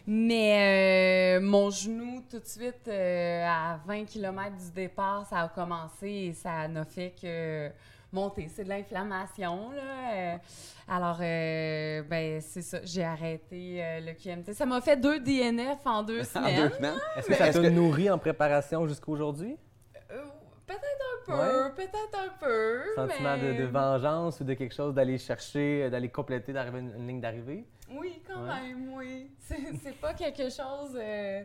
Mais 0.08 1.38
euh, 1.38 1.44
mon 1.44 1.70
genou, 1.70 2.22
tout 2.30 2.38
de 2.38 2.46
suite, 2.46 2.86
euh, 2.88 3.44
à 3.44 3.78
20 3.86 4.04
km 4.06 4.56
du 4.56 4.70
départ, 4.72 5.26
ça 5.28 5.40
a 5.42 5.48
commencé 5.48 6.08
et 6.08 6.32
ça 6.32 6.68
n'a 6.68 6.84
fait 6.84 7.12
que 7.20 7.70
monter. 8.16 8.48
C'est 8.48 8.64
de 8.64 8.68
l'inflammation, 8.68 9.70
là. 9.70 10.12
Euh, 10.12 10.36
alors, 10.88 11.18
euh, 11.20 12.02
ben, 12.02 12.40
c'est 12.40 12.62
ça. 12.62 12.78
J'ai 12.84 13.04
arrêté 13.04 13.82
euh, 13.84 14.00
le 14.00 14.12
QMT. 14.14 14.52
Ça 14.54 14.66
m'a 14.66 14.80
fait 14.80 14.96
deux 14.96 15.20
DNF 15.20 15.78
en 15.84 16.02
deux 16.02 16.20
En 16.22 16.24
semaines. 16.24 16.68
deux 16.68 16.74
semaines. 16.76 16.98
Est-ce 17.16 17.26
que 17.28 17.34
ça 17.34 17.52
t'a 17.52 17.70
nourri 17.70 18.08
en 18.10 18.18
préparation 18.18 18.86
jusqu'à 18.88 19.10
aujourd'hui? 19.10 19.56
Euh, 20.10 20.22
peut-être 20.66 20.82
un 20.82 21.24
peu, 21.26 21.32
Ouais. 21.32 21.70
peut-être 21.76 22.18
un 22.18 22.28
peu. 22.40 22.82
Sentiment 22.94 23.36
mais... 23.40 23.54
de, 23.54 23.62
de 23.62 23.66
vengeance 23.66 24.40
ou 24.40 24.44
de 24.44 24.54
quelque 24.54 24.74
chose 24.74 24.94
d'aller 24.94 25.18
chercher, 25.18 25.90
d'aller 25.90 26.08
compléter, 26.08 26.52
d'arriver 26.52 26.78
à 26.78 26.80
une, 26.80 26.94
une 26.98 27.06
ligne 27.08 27.20
d'arrivée? 27.20 27.64
Oui, 27.90 28.22
quand 28.26 28.42
Ouais. 28.42 28.60
même, 28.68 28.90
oui. 28.94 29.30
C'est 29.40 29.56
c'est 29.82 29.96
pas 30.00 30.14
quelque 30.14 30.44
chose 30.50 30.96
euh, 30.96 31.42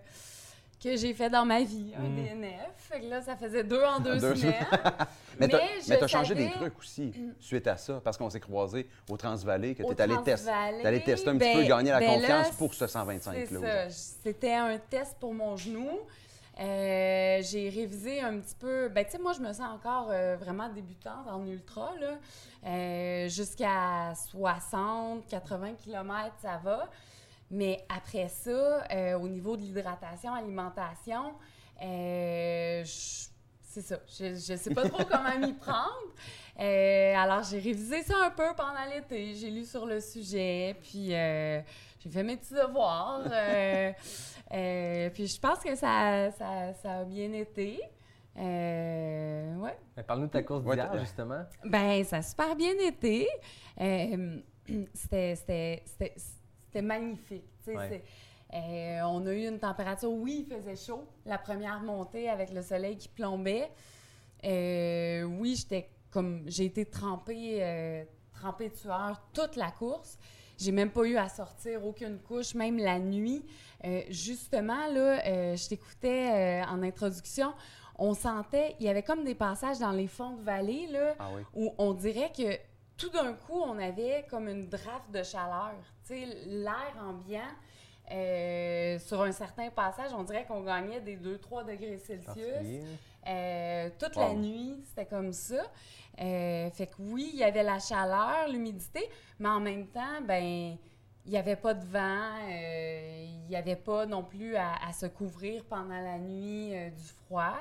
que 0.84 0.96
j'ai 0.98 1.14
fait 1.14 1.30
dans 1.30 1.46
ma 1.46 1.62
vie, 1.62 1.94
un 1.98 2.02
Mm. 2.10 2.16
DNF. 2.16 2.72
Fait 2.78 3.02
que 3.02 3.06
là, 3.06 3.22
ça 3.22 3.36
faisait 3.38 3.64
deux 3.64 3.84
en 3.84 4.00
deux, 4.02 4.18
Deux 4.20 4.36
semaines. 4.36 4.54
Mais 5.40 5.48
mais 5.88 5.98
t'as 5.98 6.08
changé 6.08 6.34
savais- 6.34 6.48
des 6.48 6.52
trucs 6.54 6.78
aussi 6.80 7.14
suite 7.40 7.68
à 7.68 7.78
ça, 7.78 8.02
parce 8.04 8.18
qu'on 8.18 8.30
s'est 8.30 8.40
croisés 8.40 8.88
au 9.10 9.16
Transvalley, 9.18 9.76
que 9.76 9.84
tu 9.84 9.90
es 9.92 10.02
allé, 10.02 10.16
test- 10.26 10.48
allé 10.50 11.02
tester 11.04 11.30
un 11.30 11.38
petit 11.38 11.54
ben- 11.54 11.58
peu, 11.62 11.68
gagner 11.68 11.92
la 11.92 12.00
ben 12.00 12.14
confiance 12.20 12.48
là, 12.48 12.54
pour 12.58 12.74
ce 12.74 12.88
125 12.88 13.46
C'est 13.48 13.52
là. 13.60 13.90
ça. 13.90 13.96
C'était 14.24 14.54
un 14.56 14.78
test 14.78 15.18
pour 15.20 15.34
mon 15.34 15.56
genou. 15.56 15.88
Euh, 16.60 17.42
j'ai 17.44 17.70
révisé 17.70 18.22
un 18.22 18.38
petit 18.40 18.56
peu. 18.60 18.90
Ben, 18.90 19.06
tu 19.06 19.12
sais, 19.12 19.18
moi, 19.20 19.34
je 19.34 19.40
me 19.40 19.52
sens 19.54 19.62
encore 19.74 20.10
euh, 20.12 20.36
vraiment 20.40 20.68
débutante 20.70 21.26
en 21.30 21.46
ultra, 21.48 21.94
là. 22.00 22.18
Euh, 22.68 23.30
Jusqu'à 23.30 24.14
60, 24.16 25.26
80 25.28 25.74
km, 25.84 26.36
ça 26.42 26.60
va. 26.64 26.90
Mais 27.52 27.86
après 27.94 28.30
ça, 28.30 28.84
euh, 28.92 29.20
au 29.20 29.28
niveau 29.28 29.58
de 29.58 29.62
l'hydratation, 29.62 30.34
alimentation, 30.34 31.34
euh, 31.84 32.84
je- 32.84 33.28
c'est 33.64 33.82
ça. 33.82 33.98
Je 34.18 34.52
ne 34.54 34.58
sais 34.58 34.74
pas 34.74 34.88
trop 34.90 35.04
comment 35.04 35.38
m'y 35.38 35.54
prendre. 35.60 36.14
Euh, 36.60 37.14
alors, 37.16 37.44
j'ai 37.44 37.60
révisé 37.60 38.02
ça 38.04 38.14
un 38.26 38.30
peu 38.32 38.48
pendant 38.56 38.86
l'été. 38.94 39.34
J'ai 39.36 39.50
lu 39.50 39.66
sur 39.66 39.86
le 39.86 40.00
sujet, 40.02 40.76
puis 40.82 41.14
euh, 41.14 41.62
j'ai 42.00 42.10
fait 42.10 42.24
mes 42.24 42.38
petits 42.38 42.54
devoirs. 42.54 43.22
euh, 43.32 43.92
euh, 44.54 45.10
puis 45.12 45.28
je 45.28 45.40
pense 45.40 45.60
que 45.60 45.76
ça, 45.76 46.32
ça, 46.32 46.74
ça 46.82 46.92
a 47.00 47.04
bien 47.06 47.32
été. 47.34 47.80
Euh, 48.38 49.56
ouais. 49.58 49.78
Parle-nous 50.08 50.28
de 50.28 50.32
ta 50.32 50.44
course 50.44 50.64
d'hier, 50.64 51.00
justement. 51.00 51.44
Ben, 51.66 52.04
ça 52.06 52.18
a 52.18 52.22
super 52.22 52.56
bien 52.56 52.74
été. 52.80 53.28
Euh, 53.80 54.40
c'était, 54.94 55.84
c'était, 56.72 56.82
magnifique. 56.82 57.44
Ouais. 57.68 58.04
euh, 58.54 59.02
on 59.06 59.26
a 59.28 59.34
eu 59.34 59.48
une 59.48 59.60
température, 59.60 60.12
oui, 60.12 60.46
il 60.48 60.56
faisait 60.56 60.76
chaud. 60.76 61.06
La 61.26 61.38
première 61.38 61.80
montée 61.82 62.30
avec 62.30 62.52
le 62.52 62.62
soleil 62.62 62.98
qui 62.98 63.08
plombait. 63.10 63.70
Euh, 64.44 65.24
oui, 65.24 65.56
j'étais 65.56 65.90
comme. 66.10 66.44
J'ai 66.48 66.66
été 66.66 66.86
trempée, 66.86 67.60
euh, 67.62 68.04
trempée 68.34 68.70
de 68.70 68.76
sueur 68.76 69.22
toute 69.34 69.56
la 69.56 69.72
course. 69.72 70.18
J'ai 70.58 70.72
même 70.72 70.92
pas 70.92 71.04
eu 71.06 71.18
à 71.18 71.28
sortir 71.30 71.86
aucune 71.86 72.20
couche, 72.20 72.54
même 72.54 72.78
la 72.78 73.00
nuit. 73.00 73.44
Justement, 74.10 74.88
là, 74.94 75.56
je 75.56 75.70
t'écoutais 75.70 76.62
en 76.70 76.84
introduction. 76.84 77.52
On 77.98 78.14
sentait, 78.14 78.76
il 78.80 78.86
y 78.86 78.90
avait 78.90 79.02
comme 79.02 79.24
des 79.24 79.34
passages 79.36 79.80
dans 79.80 79.92
les 79.92 80.08
fonds 80.08 80.36
de 80.36 80.44
vallée, 80.44 80.86
là, 80.88 81.16
Ah 81.20 81.30
oui. 81.36 81.42
où 81.56 81.74
on 81.80 81.94
dirait 81.94 82.32
que 82.36 82.58
tout 82.96 83.10
d'un 83.10 83.34
coup, 83.34 83.60
on 83.60 83.78
avait 83.80 84.26
comme 84.30 84.48
une 84.48 84.68
draft 84.70 85.10
de 85.12 85.24
chaleur. 85.24 85.74
L'air 86.16 86.94
ambiant, 87.02 87.40
euh, 88.12 89.00
sur 89.00 89.22
un 89.22 89.32
certain 89.32 89.70
passage, 89.70 90.12
on 90.14 90.24
dirait 90.24 90.46
qu'on 90.46 90.62
gagnait 90.62 91.00
des 91.02 91.16
2-3 91.18 91.64
degrés 91.66 91.98
Celsius. 91.98 92.86
Euh, 93.28 93.90
toute 94.00 94.16
Wow. 94.16 94.22
la 94.24 94.34
nuit, 94.34 94.76
c'était 94.88 95.06
comme 95.06 95.32
ça. 95.32 95.64
Euh, 96.20 96.70
fait 96.72 96.88
que 96.88 96.96
oui, 97.00 97.30
il 97.34 97.40
y 97.40 97.44
avait 97.44 97.64
la 97.64 97.80
chaleur, 97.80 98.48
l'humidité, 98.50 99.08
mais 99.40 99.50
en 99.50 99.60
même 99.60 99.88
temps, 99.88 100.22
ben 100.28 100.44
il 101.26 101.30
n'y 101.32 101.38
avait 101.38 101.56
pas 101.56 101.74
de 101.74 101.86
vent, 101.86 102.36
il 102.50 103.46
n'y 103.48 103.56
avait 103.56 103.76
pas 103.76 104.06
non 104.08 104.24
plus 104.24 104.56
à, 104.56 104.74
à 104.88 104.92
se 104.92 105.06
couvrir 105.06 105.64
pendant 105.66 106.00
la 106.02 106.18
nuit 106.18 106.72
du 106.72 107.04
froid. 107.26 107.56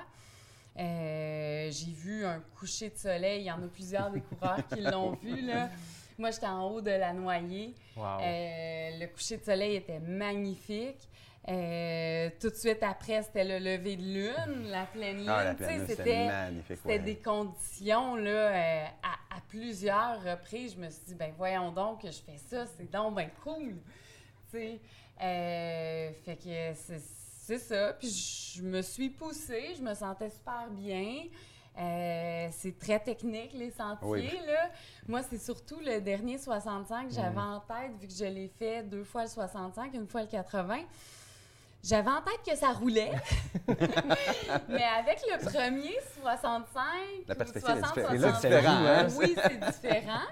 J'ai 0.77 1.93
vu 1.93 2.25
un 2.25 2.41
coucher 2.59 2.89
de 2.91 2.97
soleil, 2.97 3.43
il 3.43 3.45
y 3.47 3.51
en 3.53 3.63
a 3.63 3.69
plusieurs 3.69 4.11
des 4.11 4.21
coureurs 4.23 4.67
qui 4.69 4.81
l'ont 4.81 5.13
vu. 5.23 5.43
Là. 5.43 5.69
Moi, 6.21 6.31
j'étais 6.33 6.47
en 6.47 6.69
haut 6.69 6.83
de 6.83 6.91
la 6.91 7.15
noyée. 7.15 7.75
Wow. 7.97 8.19
Euh, 8.21 8.91
le 9.01 9.07
coucher 9.07 9.39
de 9.39 9.45
soleil 9.45 9.77
était 9.77 10.01
magnifique. 10.01 11.09
Euh, 11.49 12.29
tout 12.39 12.51
de 12.51 12.55
suite 12.55 12.83
après, 12.83 13.23
c'était 13.23 13.45
le 13.45 13.59
lever 13.59 13.97
de 13.97 14.03
lune, 14.03 14.69
la 14.71 14.85
pleine 14.85 15.17
lune. 15.17 15.29
Ah, 15.31 15.55
lune, 15.55 15.87
c'était 15.89 16.27
magnifique. 16.27 16.77
c'était 16.77 16.89
ouais. 16.91 16.99
des 16.99 17.17
conditions 17.17 18.17
là, 18.17 18.31
euh, 18.31 18.85
à, 19.03 19.37
à 19.37 19.41
plusieurs 19.49 20.23
reprises. 20.23 20.75
Je 20.75 20.81
me 20.81 20.91
suis 20.91 21.05
dit, 21.07 21.15
ben 21.15 21.33
voyons 21.39 21.73
donc 21.73 22.03
que 22.03 22.11
je 22.11 22.21
fais 22.21 22.37
ça, 22.37 22.67
c'est 22.67 22.91
donc 22.91 23.15
ben 23.15 23.31
cool. 23.43 23.77
Euh, 24.55 26.11
fait 26.23 26.37
que 26.37 26.75
c'est 26.75 27.01
c'est 27.43 27.59
ça. 27.59 27.95
Puis 27.95 28.11
je 28.57 28.63
me 28.63 28.83
suis 28.83 29.09
poussée, 29.09 29.75
je 29.75 29.83
me 29.83 29.95
sentais 29.95 30.29
super 30.29 30.69
bien. 30.71 31.25
Euh, 31.79 32.49
c'est 32.53 32.79
très 32.79 32.99
technique, 32.99 33.53
les 33.55 33.71
sentiers. 33.71 34.07
Oui. 34.09 34.31
Là. 34.47 34.71
Moi, 35.09 35.21
c'est 35.29 35.39
surtout 35.39 35.79
le 35.85 36.01
dernier 36.01 36.37
65 36.37 37.09
que 37.09 37.15
j'avais 37.15 37.39
en 37.39 37.61
tête, 37.61 37.93
vu 38.01 38.07
que 38.07 38.13
je 38.13 38.25
l'ai 38.25 38.49
fait 38.59 38.83
deux 38.83 39.05
fois 39.05 39.23
le 39.23 39.29
65, 39.29 39.95
une 39.95 40.07
fois 40.07 40.23
le 40.23 40.27
80. 40.27 40.79
J'avais 41.83 42.11
en 42.11 42.21
tête 42.21 42.41
que 42.47 42.55
ça 42.57 42.73
roulait. 42.73 43.13
Mais 44.69 44.85
avec 44.99 45.23
le 45.27 45.43
premier 45.43 45.97
65, 46.23 46.85
La 47.27 47.35
ou 47.35 47.39
perspective 47.39 47.71
est 47.71 47.81
60, 47.81 47.95
différente. 47.95 48.15
Et 48.15 48.19
là, 48.19 48.39
c'est 48.41 48.51
62, 48.51 48.57
différent, 48.57 48.85
hein? 48.85 49.09
Oui, 49.19 49.37
c'est 49.43 49.61
différent. 49.61 50.27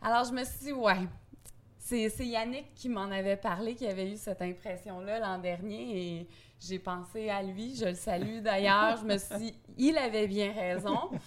Alors, 0.00 0.24
je 0.24 0.32
me 0.32 0.44
suis 0.44 0.66
dit, 0.66 0.72
ouais. 0.72 1.08
C'est 1.84 2.26
Yannick 2.26 2.72
qui 2.74 2.88
m'en 2.88 3.10
avait 3.10 3.36
parlé, 3.36 3.74
qui 3.74 3.86
avait 3.88 4.10
eu 4.12 4.16
cette 4.16 4.40
impression-là 4.40 5.18
l'an 5.18 5.38
dernier 5.38 5.98
et 6.20 6.28
j'ai 6.60 6.78
pensé 6.78 7.28
à 7.28 7.42
lui. 7.42 7.74
Je 7.74 7.86
le 7.86 7.94
salue 7.94 8.40
d'ailleurs. 8.40 8.96
Je 8.98 9.04
me 9.04 9.18
suis 9.18 9.36
dit, 9.36 9.54
il 9.76 9.98
avait 9.98 10.26
bien 10.28 10.52
raison. 10.52 11.10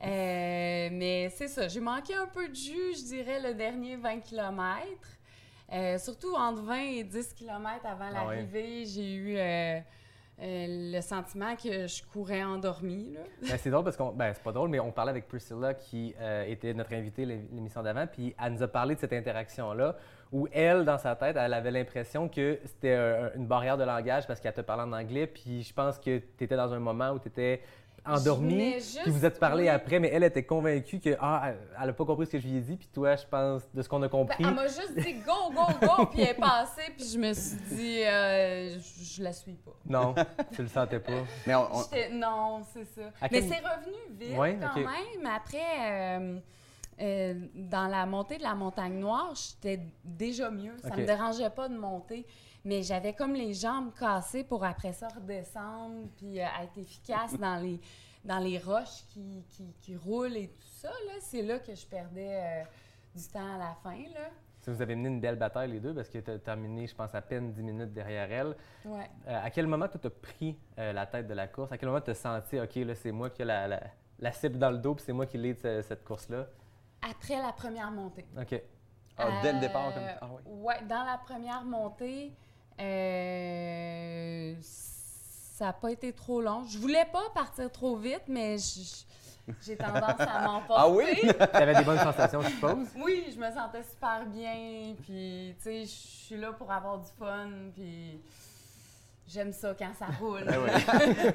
Euh, 0.00 0.88
mais 0.92 1.28
c'est 1.34 1.48
ça, 1.48 1.66
j'ai 1.66 1.80
manqué 1.80 2.14
un 2.14 2.28
peu 2.28 2.48
de 2.48 2.54
jus, 2.54 2.94
je 2.96 3.04
dirais, 3.16 3.40
le 3.40 3.52
dernier 3.52 3.96
20 3.96 4.20
km. 4.20 4.86
surtout 5.98 6.32
entre 6.36 6.62
20 6.62 6.76
et 6.76 7.02
10 7.02 7.34
km 7.34 7.84
avant 7.84 8.04
Ah 8.14 8.26
ouais. 8.28 8.36
l'arrivée, 8.36 8.84
j'ai 8.86 9.12
eu 9.12 9.36
euh, 9.36 9.80
euh, 10.40 10.66
le 10.94 11.00
sentiment 11.00 11.56
que 11.56 11.86
je 11.86 12.02
courais 12.12 12.42
endormie. 12.44 13.16
Ben, 13.42 13.56
c'est 13.58 13.70
drôle 13.70 13.84
parce 13.84 13.96
qu'on. 13.96 14.12
Ben, 14.12 14.32
c'est 14.34 14.42
pas 14.42 14.52
drôle, 14.52 14.68
mais 14.68 14.80
on 14.80 14.92
parlait 14.92 15.10
avec 15.10 15.26
Priscilla 15.28 15.74
qui 15.74 16.14
euh, 16.20 16.44
était 16.44 16.74
notre 16.74 16.92
invitée 16.94 17.24
l'é- 17.24 17.48
l'émission 17.52 17.82
d'avant, 17.82 18.06
puis 18.06 18.34
elle 18.42 18.52
nous 18.52 18.62
a 18.62 18.68
parlé 18.68 18.94
de 18.94 19.00
cette 19.00 19.12
interaction-là 19.12 19.96
où 20.30 20.46
elle, 20.52 20.84
dans 20.84 20.98
sa 20.98 21.16
tête, 21.16 21.36
elle 21.38 21.54
avait 21.54 21.70
l'impression 21.70 22.28
que 22.28 22.58
c'était 22.64 22.94
une 23.34 23.46
barrière 23.46 23.78
de 23.78 23.84
langage 23.84 24.26
parce 24.26 24.40
qu'elle 24.40 24.52
te 24.52 24.60
parlait 24.60 24.82
en 24.82 24.92
anglais, 24.92 25.26
puis 25.26 25.62
je 25.62 25.72
pense 25.72 25.98
que 25.98 26.18
tu 26.18 26.44
étais 26.44 26.56
dans 26.56 26.72
un 26.74 26.78
moment 26.78 27.10
où 27.12 27.18
tu 27.18 27.28
étais 27.28 27.62
endormie, 28.08 28.72
juste- 28.74 29.00
puis 29.02 29.10
vous 29.10 29.24
êtes 29.24 29.38
parlé 29.38 29.64
oui. 29.64 29.68
après, 29.68 29.98
mais 30.00 30.08
elle 30.12 30.24
était 30.24 30.44
convaincue 30.44 31.00
que 31.00 31.16
ah, 31.20 31.50
elle 31.80 31.86
n'a 31.86 31.92
pas 31.92 32.04
compris 32.04 32.26
ce 32.26 32.32
que 32.32 32.38
je 32.40 32.46
lui 32.48 32.56
ai 32.56 32.60
dit, 32.60 32.76
puis 32.76 32.88
toi, 32.92 33.16
je 33.16 33.26
pense, 33.26 33.62
de 33.72 33.82
ce 33.82 33.88
qu'on 33.88 33.98
a 34.02 34.06
Ben, 34.06 34.08
compris. 34.08 34.44
elle 34.46 34.54
m'a 34.54 34.66
juste 34.66 34.94
dit 34.98 35.14
go, 35.14 35.52
go, 35.54 35.64
go, 35.86 36.06
puis 36.10 36.20
elle 36.22 36.28
est 36.30 36.34
passée, 36.34 36.92
puis 36.96 37.06
je 37.06 37.18
me 37.18 37.32
suis 37.32 37.56
dit, 37.70 38.02
euh, 38.04 38.78
je, 38.78 39.04
je 39.16 39.22
la 39.22 39.32
suis 39.32 39.52
pas. 39.54 39.72
Non, 39.86 40.14
tu 40.52 40.62
le 40.62 40.68
sentais 40.68 41.00
pas. 41.00 41.12
Mais 41.46 41.54
on- 41.54 41.68
Non, 42.12 42.62
c'est 42.72 42.84
ça. 42.84 43.06
À 43.20 43.28
Mais 43.30 43.40
quel- 43.40 43.48
c'est 43.48 43.58
revenu 43.60 43.96
vite 44.18 44.36
Ouais, 44.38 44.58
quand 44.60 44.80
ok. 44.80 44.86
même. 44.86 45.26
Après, 45.34 45.58
euh, 46.18 46.38
euh, 47.00 47.34
dans 47.54 47.86
la 47.86 48.06
montée 48.06 48.38
de 48.38 48.42
la 48.42 48.54
montagne 48.54 48.98
noire, 48.98 49.32
j'étais 49.34 49.80
déjà 50.04 50.50
mieux. 50.50 50.76
Ça 50.82 50.88
Ok. 50.88 50.96
me 50.98 51.06
dérangeait 51.06 51.50
pas 51.50 51.68
de 51.68 51.76
monter. 51.76 52.26
Mais 52.68 52.82
j'avais 52.82 53.14
comme 53.14 53.32
les 53.32 53.54
jambes 53.54 53.92
cassées 53.98 54.44
pour 54.44 54.62
après 54.62 54.92
ça 54.92 55.08
redescendre 55.08 56.06
puis 56.18 56.38
euh, 56.38 56.44
être 56.62 56.76
efficace 56.76 57.32
dans 57.38 57.56
les, 57.62 57.80
dans 58.24 58.38
les 58.38 58.58
roches 58.58 59.04
qui, 59.08 59.42
qui, 59.48 59.72
qui 59.80 59.96
roulent 59.96 60.36
et 60.36 60.48
tout 60.48 60.66
ça. 60.66 60.88
là. 60.90 61.14
C'est 61.20 61.40
là 61.42 61.58
que 61.60 61.74
je 61.74 61.86
perdais 61.86 62.40
euh, 62.42 62.64
du 63.14 63.26
temps 63.28 63.54
à 63.54 63.58
la 63.58 63.74
fin. 63.82 63.96
Là. 64.12 64.28
Ça, 64.60 64.70
Vous 64.72 64.82
avez 64.82 64.96
mené 64.96 65.08
une 65.08 65.20
belle 65.20 65.36
bataille 65.36 65.70
les 65.70 65.80
deux 65.80 65.94
parce 65.94 66.10
que 66.10 66.18
tu 66.18 66.30
as 66.30 66.38
terminé, 66.38 66.86
je 66.86 66.94
pense, 66.94 67.14
à 67.14 67.22
peine 67.22 67.52
10 67.52 67.62
minutes 67.62 67.92
derrière 67.94 68.30
elle. 68.30 68.54
Ouais. 68.84 69.08
Euh, 69.28 69.40
à 69.44 69.48
quel 69.50 69.66
moment 69.66 69.86
tu 69.88 70.06
as 70.06 70.10
pris 70.10 70.58
euh, 70.78 70.92
la 70.92 71.06
tête 71.06 71.26
de 71.26 71.32
la 71.34 71.48
course? 71.48 71.72
À 71.72 71.78
quel 71.78 71.88
moment 71.88 72.02
tu 72.02 72.10
as 72.10 72.14
senti, 72.14 72.60
OK, 72.60 72.74
là, 72.74 72.94
c'est 72.94 73.12
moi 73.12 73.30
qui 73.30 73.40
ai 73.40 73.44
la, 73.46 73.66
la, 73.66 73.80
la 74.18 74.32
cible 74.32 74.58
dans 74.58 74.70
le 74.70 74.76
dos, 74.78 74.94
puis 74.94 75.04
c'est 75.06 75.14
moi 75.14 75.24
qui 75.24 75.38
lead 75.38 75.58
ce- 75.58 75.80
cette 75.80 76.04
course-là? 76.04 76.46
Après 77.08 77.40
la 77.40 77.52
première 77.52 77.90
montée. 77.92 78.26
OK. 78.38 78.60
ah, 79.16 79.28
dès 79.42 79.54
le 79.54 79.60
départ, 79.60 79.94
comme 79.94 80.02
ah, 80.20 80.28
oui. 80.34 80.42
Ouais, 80.64 80.82
dans 80.86 81.04
la 81.04 81.16
première 81.16 81.64
montée, 81.64 82.34
euh, 82.80 84.54
ça 84.62 85.66
n'a 85.66 85.72
pas 85.72 85.90
été 85.90 86.12
trop 86.12 86.40
long. 86.40 86.64
Je 86.68 86.78
voulais 86.78 87.06
pas 87.12 87.24
partir 87.34 87.70
trop 87.70 87.96
vite, 87.96 88.22
mais 88.28 88.56
j'ai 89.64 89.76
tendance 89.76 90.20
à 90.20 90.40
m'emporter. 90.46 90.74
Ah 90.76 90.88
oui? 90.88 91.06
Tu 91.22 91.56
avais 91.56 91.74
des 91.74 91.84
bonnes 91.84 91.98
sensations, 91.98 92.40
je 92.42 92.48
suppose? 92.50 92.86
Oui, 92.96 93.26
je 93.34 93.38
me 93.38 93.50
sentais 93.50 93.82
super 93.82 94.24
bien, 94.26 94.94
puis 95.02 95.54
tu 95.58 95.62
sais, 95.64 95.80
je 95.82 95.86
suis 95.90 96.36
là 96.36 96.52
pour 96.52 96.70
avoir 96.70 96.98
du 96.98 97.08
fun, 97.18 97.48
puis 97.74 98.20
j'aime 99.26 99.52
ça 99.52 99.74
quand 99.78 99.92
ça 99.98 100.06
roule. 100.20 100.44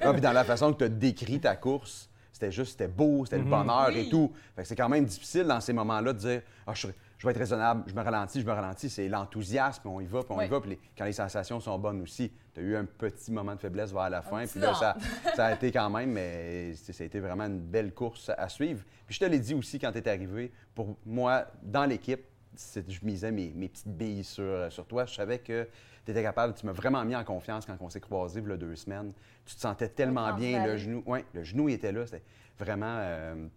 Ah, 0.02 0.12
puis 0.14 0.22
dans 0.22 0.32
la 0.32 0.44
façon 0.46 0.72
que 0.74 0.78
tu 0.80 0.84
as 0.86 0.90
décrit 0.90 1.40
ta 1.40 1.56
course, 1.56 2.10
c'était 2.32 2.52
juste, 2.52 2.72
c'était 2.72 2.88
beau, 2.88 3.26
c'était 3.26 3.38
le 3.38 3.44
Mhm. 3.44 3.50
bonheur 3.50 3.90
et 3.90 4.04
Oui. 4.04 4.10
tout. 4.10 4.32
Fait 4.56 4.64
que 4.64 4.68
c'est 4.68 4.76
quand 4.76 4.90
même 4.90 5.06
difficile 5.06 5.44
dans 5.44 5.60
ces 5.62 5.74
moments-là 5.74 6.14
de 6.14 6.18
dire 6.20 6.42
ah, 6.66 6.74
je, 6.74 6.88
je 7.24 7.27
vais 7.30 7.32
être 7.32 7.38
raisonnable, 7.39 7.86
je 7.88 7.94
me 7.96 8.01
ralentis, 8.01 8.42
je 8.42 8.46
me 8.46 8.51
ralentis. 8.51 8.89
C'est 8.89 9.08
l'enthousiasme, 9.08 9.88
on 9.88 10.01
y 10.01 10.06
va, 10.06 10.24
puis 10.24 10.34
on 10.34 10.42
y 10.42 10.48
va. 10.50 10.60
Puis 10.60 10.72
les- 10.72 10.80
quand 10.98 11.06
les 11.06 11.13
sensations 11.13 11.58
sont 11.62 11.80
bonnes 11.80 12.01
aussi, 12.01 12.34
tu 12.53 12.60
as 12.60 12.63
eu 12.63 12.75
un 12.75 12.84
petit 12.84 13.32
moment 13.32 13.56
de 13.56 13.62
faiblesse 13.62 13.94
vers 13.94 14.10
la 14.10 14.22
fin. 14.22 14.42
petit 14.42 14.51
Puis 14.60 14.60
là, 14.62 14.74
ça, 15.36 15.46
a 15.46 15.53
été 15.53 15.72
quand 15.72 15.89
même, 15.89 16.12
mais 16.12 16.74
ça 16.75 17.01
a 17.01 17.06
été 17.08 17.22
vraiment 17.22 17.46
une 17.46 17.62
belle 17.62 17.94
course 17.94 18.30
à 18.38 18.50
suivre. 18.50 18.84
Puis 19.06 19.15
je 19.15 19.20
te 19.22 19.25
l'ai 19.25 19.39
dit 19.39 19.53
aussi 19.53 19.80
quand 19.80 19.94
tu 19.94 20.00
es 20.00 20.08
arrivé, 20.10 20.51
pour 20.75 20.98
moi, 21.06 21.46
dans 21.62 21.86
l'équipe, 21.86 22.25
je 22.75 23.00
misais 23.03 23.32
mes, 23.32 23.51
mes 23.56 23.70
petites 23.70 23.88
billes 23.88 24.25
sur, 24.25 24.70
sur 24.70 24.86
toi. 24.86 25.06
Je 25.06 25.13
savais 25.15 25.39
que 25.39 25.65
tu 26.06 26.12
étais 26.12 26.22
capable, 26.24 26.53
tu 26.56 26.65
m'as 26.65 26.74
vraiment 26.74 27.06
mis 27.06 27.15
en 27.15 27.24
confiance 27.24 27.65
quand 27.65 27.77
on 27.80 27.89
s'est 27.89 28.01
croisés 28.01 28.42
il 28.46 28.50
y 28.50 28.51
a 28.51 28.58
deux 28.58 28.75
semaines. 28.75 29.13
Tu 29.46 29.56
te 29.56 29.62
sentais 29.62 29.88
tellement 29.88 30.34
bien, 30.34 30.60
le 30.68 30.77
genou, 30.77 31.03
ouais, 31.06 31.24
le 31.34 31.44
genou 31.46 31.70
il 31.70 31.75
était 31.75 31.94
là, 31.94 32.06
c'était 32.06 32.22
vraiment. 32.60 32.98
euh, 33.00 33.48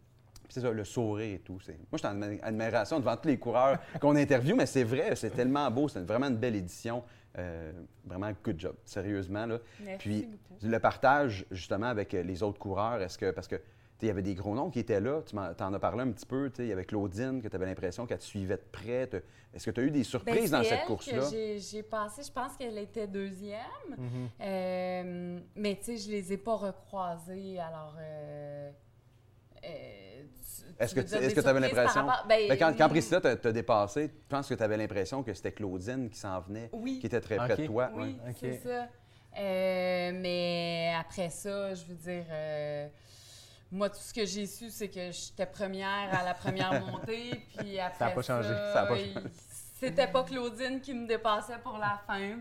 c'est 0.48 0.60
ça, 0.60 0.70
le 0.70 0.84
sourire 0.84 1.34
et 1.36 1.38
tout. 1.40 1.58
c'est- 1.60 1.72
Moi, 1.72 1.86
je 1.94 1.98
suis 1.98 2.06
en 2.06 2.20
admi- 2.20 2.40
admiration 2.42 2.98
devant 3.00 3.16
tous 3.16 3.28
les 3.28 3.38
coureurs 3.38 3.78
qu'on 4.00 4.16
interviewe, 4.16 4.54
mais 4.56 4.66
c'est 4.66 4.84
vrai, 4.84 5.14
c'est 5.16 5.30
tellement 5.30 5.70
beau, 5.70 5.88
c'est 5.88 6.00
vraiment 6.06 6.26
une 6.28 6.36
belle 6.36 6.56
édition. 6.56 7.02
Euh, 7.38 7.70
vraiment, 8.04 8.30
good 8.42 8.58
job, 8.58 8.74
sérieusement. 8.84 9.44
Là. 9.44 9.58
Merci 9.80 9.98
Puis 9.98 10.22
beaucoup. 10.22 10.54
le 10.66 10.78
partage, 10.78 11.44
justement, 11.50 11.86
avec 11.86 12.14
euh, 12.14 12.22
les 12.22 12.42
autres 12.42 12.58
coureurs, 12.58 13.00
est-ce 13.02 13.18
que. 13.18 13.30
Parce 13.30 13.48
que. 13.48 13.56
Il 14.02 14.08
y 14.08 14.10
avait 14.10 14.20
des 14.20 14.34
gros 14.34 14.54
noms 14.54 14.68
qui 14.68 14.78
étaient 14.78 15.00
là. 15.00 15.22
Tu 15.26 15.34
en 15.34 15.72
as 15.74 15.78
parlé 15.78 16.02
un 16.02 16.10
petit 16.10 16.26
peu. 16.26 16.50
tu 16.50 16.56
sais, 16.56 16.64
Il 16.64 16.68
y 16.68 16.72
avait 16.72 16.84
Claudine, 16.84 17.40
que 17.40 17.48
tu 17.48 17.56
avais 17.56 17.64
l'impression 17.64 18.04
qu'elle 18.04 18.18
te 18.18 18.24
suivait 18.24 18.58
de 18.58 18.62
près. 18.70 19.08
Est-ce 19.54 19.64
que 19.64 19.70
tu 19.70 19.80
as 19.80 19.84
eu 19.84 19.90
des 19.90 20.00
Ben, 20.00 20.04
surprises 20.04 20.50
dans 20.50 20.62
cette 20.62 20.84
course-là? 20.84 21.22
j'ai- 21.30 21.58
J'ai 21.58 21.82
passé, 21.82 22.20
je 22.22 22.30
pense 22.30 22.58
qu'elle 22.58 22.76
était 22.76 23.06
deuxième. 23.06 23.58
Mhm. 23.96 24.28
Euh, 24.42 25.40
mais 25.56 25.76
tu 25.76 25.84
sais, 25.84 25.96
je 25.96 26.10
les 26.10 26.30
ai 26.30 26.36
pas 26.36 26.56
recroisés, 26.56 27.58
alors. 27.58 27.96
euh, 27.98 28.70
euh, 29.66 30.22
Est-ce 30.78 30.94
tu 30.94 31.00
que 31.00 31.06
tu 31.06 31.42
tu 31.42 31.48
avais 31.48 31.60
l'impression. 31.60 32.06
rapport- 32.06 32.26
ben, 32.28 32.48
Ben, 32.48 32.58
quand, 32.58 32.74
quand 32.76 32.88
Priscilla 32.88 33.20
t'a 33.20 33.52
dépassé, 33.52 34.08
je 34.08 34.28
pense 34.28 34.48
que 34.48 34.54
tu 34.54 34.62
avais 34.62 34.76
l'impression 34.76 35.22
que 35.22 35.32
c'était 35.34 35.52
Claudine 35.52 36.08
qui 36.10 36.18
s'en 36.18 36.40
venait, 36.40 36.68
Oui. 36.72 36.98
qui 37.00 37.06
était 37.06 37.20
très 37.20 37.36
près 37.36 37.56
de 37.56 37.66
toi. 37.66 37.90
Oui, 37.94 38.16
c'est 38.38 38.58
ça. 38.58 38.88
Euh, 39.38 40.12
mais 40.14 40.92
après 40.98 41.28
ça, 41.30 41.74
je 41.74 41.84
veux 41.84 41.94
dire, 41.94 42.24
euh, 42.30 42.88
moi, 43.70 43.90
tout 43.90 43.98
ce 44.00 44.14
que 44.14 44.24
j'ai 44.24 44.46
su, 44.46 44.70
c'est 44.70 44.88
que 44.88 45.10
j'étais 45.12 45.44
première 45.46 46.08
à 46.18 46.24
la 46.24 46.32
première 46.34 46.72
montée, 46.86 47.42
puis 47.58 47.78
après 47.78 47.98
Ça 47.98 48.06
a 48.06 48.10
pas 48.10 48.22
changé. 48.22 48.48
Ça 48.48 48.82
a 48.82 48.86
pas 48.86 48.96
il- 48.98 49.12
changé. 49.12 49.26
C'était 49.78 50.06
pas 50.06 50.24
Claudine 50.24 50.80
qui 50.80 50.94
me 50.94 51.06
dépassait 51.06 51.58
pour 51.62 51.76
la 51.76 52.00
fin. 52.06 52.38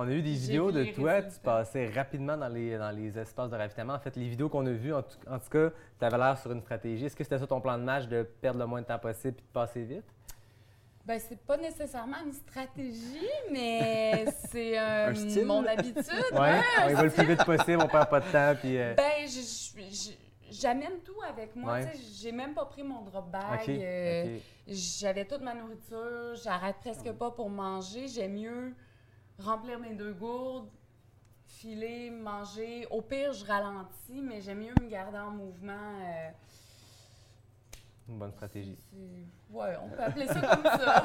On 0.00 0.06
a 0.06 0.12
eu 0.12 0.22
des 0.22 0.34
vidéos 0.34 0.70
de 0.70 0.84
toi, 0.84 1.22
tu 1.22 1.40
passais 1.40 1.88
rapidement 1.88 2.36
dans 2.36 2.46
les, 2.46 2.78
dans 2.78 2.92
les 2.92 3.18
espaces 3.18 3.50
de 3.50 3.56
ravitaillement. 3.56 3.94
En 3.94 3.98
fait, 3.98 4.14
les 4.14 4.28
vidéos 4.28 4.48
qu'on 4.48 4.64
a 4.64 4.70
vues, 4.70 4.94
en 4.94 5.02
tout, 5.02 5.16
en 5.28 5.40
tout 5.40 5.48
cas, 5.50 5.70
tu 5.98 6.04
avais 6.04 6.16
l'air 6.16 6.38
sur 6.38 6.52
une 6.52 6.60
stratégie. 6.60 7.06
Est-ce 7.06 7.16
que 7.16 7.24
c'était 7.24 7.38
ça 7.38 7.48
ton 7.48 7.60
plan 7.60 7.76
de 7.76 7.82
match, 7.82 8.06
de 8.06 8.22
perdre 8.22 8.60
le 8.60 8.66
moins 8.66 8.80
de 8.80 8.86
temps 8.86 8.98
possible 9.00 9.38
et 9.38 9.40
de 9.40 9.52
passer 9.52 9.82
vite? 9.82 10.04
Ben, 11.04 11.18
c'est 11.18 11.40
pas 11.40 11.56
nécessairement 11.56 12.18
une 12.24 12.32
stratégie, 12.32 13.26
mais 13.50 14.26
c'est 14.50 14.78
euh, 14.78 15.08
Un 15.08 15.14
style? 15.16 15.46
mon 15.46 15.66
habitude. 15.66 16.04
Ouais, 16.32 16.60
on 16.84 16.90
y 16.90 16.94
va 16.94 17.02
le 17.02 17.10
plus 17.10 17.26
vite 17.26 17.44
possible, 17.44 17.82
on 17.82 17.88
perd 17.88 18.08
pas 18.08 18.20
de 18.20 18.30
temps. 18.30 18.54
Puis, 18.60 18.78
euh, 18.78 18.94
Ben, 18.94 19.26
j'amène 20.48 21.00
tout 21.04 21.20
avec 21.28 21.56
moi. 21.56 21.72
Ouais. 21.72 21.92
J'ai 22.20 22.30
même 22.30 22.54
pas 22.54 22.66
pris 22.66 22.84
mon 22.84 23.02
drop 23.02 23.32
bag. 23.32 23.68
Euh. 23.68 24.38
J'avais 24.68 25.24
toute 25.24 25.40
ma 25.40 25.54
nourriture, 25.54 26.36
j'arrête 26.44 26.76
presque 26.82 27.10
pas 27.10 27.32
pour 27.32 27.50
manger. 27.50 28.06
J'aime 28.06 28.34
mieux 28.34 28.74
remplir 29.38 29.78
mes 29.78 29.94
deux 29.94 30.12
gourdes, 30.12 30.68
filer, 31.46 32.10
manger. 32.10 32.86
Au 32.90 33.00
pire, 33.02 33.32
je 33.32 33.44
ralentis, 33.44 34.20
mais 34.22 34.40
j'aime 34.40 34.58
mieux 34.60 34.74
me 34.82 34.88
garder 34.88 35.18
en 35.18 35.30
mouvement. 35.30 35.72
euh, 36.02 36.30
Une 38.08 38.18
bonne 38.18 38.32
stratégie. 38.32 38.76
ouais, 39.50 39.74
on 39.82 39.88
peut 39.90 40.02
appeler 40.02 40.26
ça 40.26 40.40
comme 40.40 40.62
ça. 40.64 41.04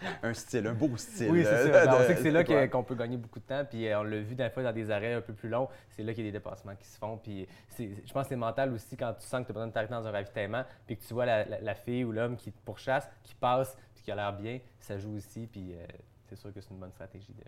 Un 0.22 0.34
style, 0.34 0.66
un 0.66 0.74
beau 0.74 0.96
style. 0.96 1.30
Oui, 1.30 1.42
c'est 1.44 1.48
euh, 1.48 1.72
ça. 1.72 1.86
Ben, 1.86 1.94
on 1.94 2.06
sait 2.06 2.14
que 2.16 2.22
c'est 2.22 2.30
là 2.30 2.68
qu'on 2.68 2.82
peut 2.82 2.94
gagner 2.94 3.16
beaucoup 3.16 3.38
de 3.38 3.44
temps. 3.44 3.64
Puis 3.68 3.86
euh, 3.88 4.00
on 4.00 4.02
l'a 4.02 4.20
vu 4.20 4.34
des 4.34 4.50
fois 4.50 4.62
dans 4.62 4.72
des 4.72 4.90
arrêts 4.90 5.14
un 5.14 5.20
peu 5.20 5.32
plus 5.32 5.48
longs. 5.48 5.68
C'est 5.90 6.02
là 6.02 6.12
qu'il 6.12 6.24
y 6.24 6.28
a 6.28 6.30
des 6.32 6.38
dépassements 6.38 6.74
qui 6.76 6.86
se 6.86 6.98
font. 6.98 7.16
Puis 7.18 7.46
je 7.78 8.12
pense 8.12 8.24
que 8.24 8.28
c'est 8.30 8.36
mental 8.36 8.72
aussi 8.72 8.96
quand 8.96 9.12
tu 9.14 9.26
sens 9.26 9.40
que 9.42 9.46
tu 9.46 9.50
as 9.52 9.54
besoin 9.54 9.66
de 9.68 9.72
t'arrêter 9.72 9.94
dans 9.94 10.06
un 10.06 10.10
ravitaillement. 10.10 10.64
Puis 10.86 10.96
que 10.98 11.04
tu 11.04 11.14
vois 11.14 11.24
la, 11.26 11.44
la- 11.44 11.60
la 11.60 11.74
fille 11.74 12.04
ou 12.04 12.12
l'homme 12.12 12.36
qui 12.36 12.52
te 12.52 12.60
pourchasse, 12.64 13.08
qui 13.22 13.34
passe, 13.34 13.76
puis 13.94 14.02
qui 14.04 14.10
a 14.10 14.16
l'air 14.16 14.32
bien. 14.32 14.58
Ça 14.80 14.98
joue 14.98 15.14
aussi. 15.16 15.46
Puis 15.46 15.74
euh, 15.74 15.86
c'est 16.30 16.36
sûr 16.36 16.52
que 16.54 16.60
c'est 16.60 16.70
une 16.70 16.78
bonne 16.78 16.92
stratégie. 16.92 17.32
de- 17.34 17.42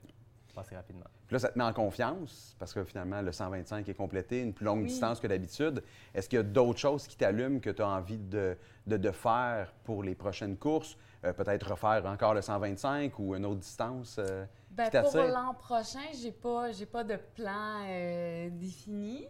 passer 0.55 0.77
rapidement. 0.77 1.07
Puis 1.27 1.33
là, 1.35 1.39
ça 1.39 1.49
te 1.49 1.57
met 1.57 1.65
en 1.65 1.73
confiance 1.73 2.55
parce 2.59 2.75
que 2.75 2.85
finalement, 2.85 3.23
le 3.23 3.33
125 3.33 3.89
est 3.89 3.95
complété, 3.95 4.43
une 4.43 4.53
plus 4.53 4.67
longue 4.67 4.81
Oui. 4.83 4.89
distance 4.89 5.19
que 5.19 5.27
d'habitude. 5.27 5.83
Est-ce 6.13 6.29
qu'il 6.29 6.37
y 6.37 6.41
a 6.41 6.43
d'autres 6.43 6.79
choses 6.79 7.07
qui 7.07 7.17
t'allument 7.17 7.59
que 7.59 7.71
tu 7.71 7.81
as 7.81 7.89
envie 7.89 8.19
de, 8.19 8.59
de- 8.87 8.99
de 8.99 9.11
faire 9.13 9.73
pour 9.83 10.03
les 10.03 10.15
prochaines 10.15 10.59
courses? 10.59 10.95
Euh, 11.25 11.33
Peut-être 11.33 11.71
refaire 11.71 12.05
encore 12.05 12.35
le 12.35 12.43
125 12.43 13.19
ou 13.19 13.35
une 13.35 13.47
autre 13.47 13.61
distance 13.61 14.17
euh, 14.19 14.45
Ben, 14.71 14.91
qui 14.91 14.99
pour 15.01 15.23
l'an 15.23 15.55
prochain, 15.55 16.05
j'ai 16.21 16.33
pas, 16.33 16.71
j'ai 16.71 16.85
pas 16.85 17.03
de 17.05 17.17
plan 17.35 17.87
euh, 17.89 18.51
défini. 18.51 19.27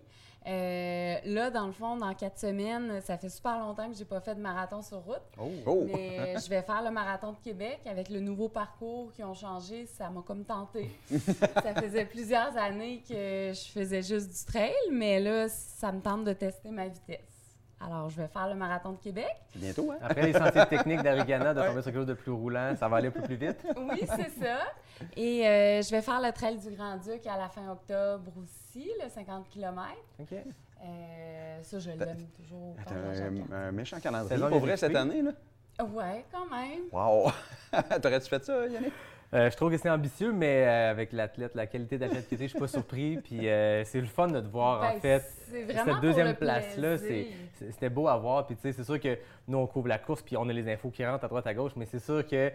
Euh, 0.46 1.16
là, 1.24 1.50
dans 1.50 1.66
le 1.66 1.72
fond, 1.72 1.96
dans 1.96 2.12
quatre 2.14 2.38
semaines, 2.38 3.00
ça 3.00 3.16
fait 3.16 3.28
super 3.28 3.58
longtemps 3.58 3.88
que 3.88 3.96
j'ai 3.96 4.04
pas 4.04 4.20
fait 4.20 4.34
de 4.34 4.40
marathon 4.40 4.82
sur 4.82 4.98
route. 4.98 5.22
Oh! 5.66 5.86
Mais 5.86 6.34
je 6.36 6.48
vais 6.48 6.62
faire 6.62 6.82
le 6.82 6.90
marathon 6.90 7.32
de 7.32 7.38
Québec 7.38 7.80
avec 7.86 8.08
le 8.08 8.20
nouveau 8.20 8.48
parcours 8.48 9.12
qui 9.12 9.22
ont 9.22 9.34
changé. 9.34 9.86
Ça 9.86 10.10
m'a 10.10 10.22
comme 10.22 10.44
tenté. 10.44 10.90
ça 11.10 11.74
faisait 11.74 12.04
plusieurs 12.06 12.56
années 12.56 13.02
que 13.08 13.52
je 13.54 13.70
faisais 13.72 14.02
juste 14.02 14.30
du 14.30 14.52
trail, 14.52 14.74
mais 14.90 15.20
là, 15.20 15.48
ça 15.48 15.92
me 15.92 16.00
tente 16.00 16.24
de 16.24 16.32
tester 16.32 16.70
ma 16.70 16.88
vitesse. 16.88 17.31
Alors, 17.84 18.08
je 18.10 18.16
vais 18.16 18.28
faire 18.28 18.48
le 18.48 18.54
marathon 18.54 18.92
de 18.92 18.98
Québec. 18.98 19.34
Bientôt, 19.56 19.90
hein? 19.90 19.98
Après 20.02 20.22
les 20.22 20.32
sentiers 20.32 20.66
techniques 20.66 21.02
d'Arigana, 21.02 21.52
de 21.52 21.60
tomber 21.60 21.82
sur 21.82 21.84
quelque 21.84 21.96
chose 21.96 22.06
de 22.06 22.14
plus 22.14 22.30
roulant, 22.30 22.74
ça 22.76 22.88
va 22.88 22.98
aller 22.98 23.08
un 23.08 23.12
peu 23.12 23.22
plus 23.22 23.34
vite. 23.36 23.58
Oui, 23.76 24.00
c'est 24.16 24.30
ça. 24.40 24.58
Et 25.16 25.46
euh, 25.46 25.82
je 25.82 25.90
vais 25.90 26.00
faire 26.02 26.20
le 26.20 26.30
trail 26.32 26.58
du 26.58 26.70
Grand-Duc 26.70 27.26
à 27.26 27.36
la 27.36 27.48
fin 27.48 27.68
octobre 27.70 28.30
aussi, 28.40 28.88
le 29.02 29.08
50 29.08 29.48
km. 29.48 29.82
OK. 30.20 30.28
Euh, 30.84 31.62
ça, 31.62 31.78
je 31.78 31.90
l'aime 31.90 32.26
toujours. 32.36 32.76
T'as 32.86 32.94
un, 32.94 33.52
un 33.68 33.72
méchant 33.72 33.98
calendrier 34.00 34.38
pour 34.48 34.60
vrai 34.60 34.76
cette 34.76 34.94
année, 34.94 35.22
là? 35.22 35.32
Ouais, 35.84 36.24
quand 36.30 36.46
même. 36.54 36.82
Wow! 36.92 37.30
T'aurais-tu 38.02 38.28
fait 38.28 38.44
ça, 38.44 38.66
Yannick? 38.68 38.92
Euh, 39.34 39.50
je 39.50 39.56
trouve 39.56 39.70
que 39.70 39.78
c'est 39.78 39.88
ambitieux, 39.88 40.30
mais 40.30 40.66
euh, 40.66 40.90
avec 40.90 41.12
l'athlète, 41.12 41.54
la 41.54 41.66
qualité 41.66 41.96
d'athlète 41.96 42.28
que 42.28 42.34
tu 42.34 42.42
je 42.42 42.48
suis 42.48 42.58
pas 42.58 42.68
surpris. 42.68 43.16
Puis 43.24 43.48
euh, 43.48 43.82
c'est 43.84 44.00
le 44.00 44.06
fun 44.06 44.26
de 44.26 44.40
te 44.40 44.46
voir, 44.46 44.82
en 44.82 44.92
Ben, 44.94 45.00
fait. 45.00 45.24
c'est 45.50 45.62
vraiment 45.64 45.84
Cette 45.84 46.02
deuxième 46.02 46.34
place-là, 46.36 46.96
c'était 46.98 47.88
beau 47.88 48.08
à 48.08 48.16
voir. 48.18 48.46
Puis 48.46 48.56
tu 48.56 48.62
sais, 48.62 48.72
c'est 48.72 48.84
sûr 48.84 49.00
que 49.00 49.16
nous, 49.48 49.56
on 49.58 49.66
couvre 49.66 49.88
la 49.88 49.98
course, 49.98 50.22
puis 50.22 50.36
on 50.36 50.48
a 50.48 50.52
les 50.52 50.70
infos 50.70 50.90
qui 50.90 51.04
rentrent 51.04 51.24
à 51.24 51.28
droite, 51.28 51.46
à 51.46 51.54
gauche, 51.54 51.72
mais 51.76 51.86
c'est 51.86 51.98
sûr 51.98 52.26
que 52.26 52.50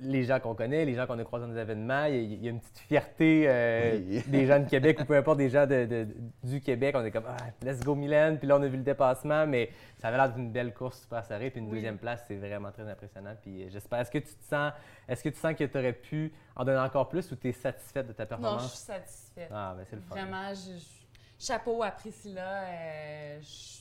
les 0.00 0.24
gens 0.24 0.38
qu'on 0.40 0.54
connaît, 0.54 0.84
les 0.84 0.94
gens 0.94 1.06
qu'on 1.06 1.18
a 1.18 1.24
croisés 1.24 1.46
dans 1.46 1.52
des 1.52 1.58
événements, 1.60 2.04
il 2.04 2.14
y, 2.14 2.18
a- 2.18 2.20
il 2.22 2.44
y 2.44 2.46
a 2.48 2.50
une 2.50 2.60
petite 2.60 2.78
fierté 2.78 3.44
euh, 3.48 3.98
Oui. 4.08 4.22
des 4.26 4.46
gens 4.46 4.58
de 4.60 4.64
Québec 4.70 4.98
ou 5.00 5.04
peu 5.04 5.16
importe 5.16 5.38
des 5.38 5.50
gens 5.50 5.66
de- 5.66 5.86
de- 5.86 6.08
du 6.44 6.60
Québec. 6.60 6.94
On 6.98 7.04
est 7.04 7.10
comme, 7.10 7.24
ah, 7.26 7.36
let's 7.62 7.80
go 7.80 7.94
Mylène. 7.94 8.38
Puis 8.38 8.46
là, 8.46 8.56
on 8.56 8.62
a 8.62 8.66
vu 8.68 8.76
le 8.76 8.82
dépassement, 8.82 9.46
mais 9.46 9.70
ça 9.98 10.08
avait 10.08 10.16
l'air 10.16 10.32
d'une 10.32 10.50
belle 10.52 10.72
course 10.72 11.00
super 11.00 11.24
serrée. 11.24 11.50
Puis 11.50 11.60
une 11.60 11.66
Oui. 11.66 11.74
deuxième 11.74 11.98
place, 11.98 12.24
c'est 12.28 12.36
vraiment 12.36 12.70
très 12.70 12.88
impressionnant. 12.88 13.34
Puis 13.42 13.64
euh, 13.64 13.68
j'espère, 13.70 14.00
est-ce 14.00 14.10
que 14.10 14.18
tu 14.18 14.34
te 14.34 14.44
sens, 14.44 14.72
est-ce 15.08 15.22
que 15.24 15.28
tu 15.30 15.38
sens 15.38 15.54
que 15.54 15.64
tu 15.64 15.78
aurais 15.78 15.92
pu 15.92 16.32
en 16.56 16.64
donner 16.64 16.78
encore 16.80 17.08
plus 17.08 17.30
ou 17.32 17.36
tu 17.36 17.48
es 17.48 17.52
satisfaite 17.52 18.06
de 18.06 18.12
ta 18.12 18.24
Non, 18.38 18.58
je 18.58 18.66
suis 18.66 18.86
performance? 18.86 19.06
satisfaite. 19.06 19.50
ah, 19.52 19.74
ben 19.76 19.84
c'est 19.88 19.96
le 19.96 20.02
fun. 20.02 20.14
Vraiment, 20.14 20.48
je- 20.54 20.78
je- 20.78 21.44
chapeau 21.46 21.82
à 21.82 21.90
Priscilla. 21.90 22.62
euh, 22.64 23.38
je- 23.40 23.78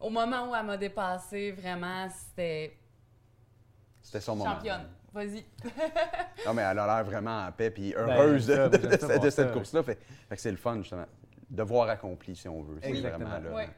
Au 0.00 0.10
moment 0.10 0.48
où 0.50 0.54
elle 0.54 0.64
m'a 0.64 0.76
dépassée, 0.76 1.50
vraiment, 1.50 2.06
c'était 2.08 2.76
C'était 4.00 4.20
son 4.20 4.36
moment. 4.36 4.54
championne. 4.54 4.86
Vas-y. 5.12 5.44
Non, 6.46 6.54
mais 6.54 6.62
elle 6.62 6.78
a 6.78 6.86
l'air 6.86 7.04
vraiment 7.04 7.46
en 7.46 7.52
paix 7.52 7.70
puis 7.70 7.92
Ben, 7.92 8.08
heureuse 8.08 8.46
de, 8.46 9.30
cette 9.30 9.52
course-là. 9.52 9.82
Fait, 9.82 9.98
fait 10.28 10.36
que 10.36 10.40
c'est 10.40 10.50
le 10.50 10.56
fun, 10.56 10.76
justement. 10.78 11.04
Devoir 11.50 11.88
accompli, 11.88 12.36
si 12.36 12.48
on 12.48 12.62
veut. 12.62 12.78
C'est 12.80 12.92
vraiment 13.00 13.38
là. 13.38 13.50
Ouais. 13.52 13.68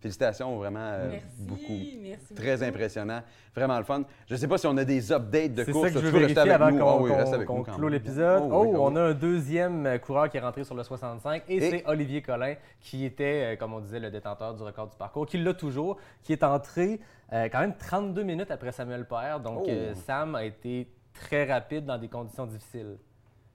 Félicitations, 0.00 0.56
vraiment 0.58 0.78
euh, 0.80 1.08
merci. 1.10 1.26
beaucoup. 1.42 1.78
Merci. 2.02 2.34
Très 2.34 2.52
beaucoup. 2.56 2.64
impressionnant. 2.68 3.20
Vraiment 3.54 3.78
le 3.78 3.84
fun. 3.84 4.04
Je 4.28 4.34
ne 4.34 4.38
sais 4.38 4.46
pas 4.46 4.56
si 4.56 4.66
on 4.68 4.76
a 4.76 4.84
des 4.84 5.10
updates 5.12 5.54
de 5.54 5.64
C'est 5.64 5.72
course. 5.72 5.88
ça 5.88 5.94
que 5.94 5.98
je 6.00 6.06
Tu 6.06 6.12
veux 6.12 6.18
vérifier 6.20 6.38
avec 6.42 6.52
avant 6.54 6.70
nous. 6.70 7.44
qu'on 7.44 7.64
Ah 7.66 7.72
clôt 7.74 7.88
l'épisode. 7.88 8.42
Oh, 8.44 8.48
Oh, 8.52 8.62
oui, 8.64 8.76
on 8.78 8.94
a 8.94 9.00
un 9.02 9.14
deuxième 9.14 9.98
coureur 9.98 10.28
qui 10.30 10.36
est 10.36 10.40
rentré 10.40 10.62
sur 10.62 10.76
le 10.76 10.84
65 10.84 11.42
et, 11.48 11.56
Et- 11.56 11.70
c'est 11.70 11.86
Olivier 11.86 12.22
Collin 12.22 12.54
qui 12.80 13.04
était, 13.04 13.54
euh, 13.54 13.56
comme 13.56 13.72
on 13.74 13.80
disait, 13.80 13.98
le 13.98 14.10
détenteur 14.12 14.54
du 14.54 14.62
record 14.62 14.88
du 14.88 14.96
parcours, 14.96 15.26
qui 15.26 15.38
l'a 15.38 15.54
toujours, 15.54 15.96
qui 16.22 16.32
est 16.32 16.44
entré 16.44 17.00
euh, 17.32 17.48
quand 17.50 17.58
même 17.60 17.74
32 17.76 18.22
minutes 18.22 18.50
après 18.52 18.70
Samuel 18.72 19.04
Père. 19.04 19.40
Donc, 19.40 19.62
Oh. 19.64 19.68
euh, 19.68 19.94
Sam 20.06 20.34
a 20.36 20.44
été 20.44 20.88
très 21.12 21.44
rapide 21.52 21.84
dans 21.84 21.98
des 21.98 22.08
conditions 22.08 22.46
difficiles. 22.46 22.96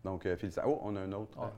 Donc, 0.04 0.26
euh, 0.26 0.36
félicitations. 0.36 0.78
Oh, 0.78 0.82
on 0.84 0.96
a 0.98 1.00
un 1.00 1.12
autre. 1.14 1.38
Ah. 1.42 1.52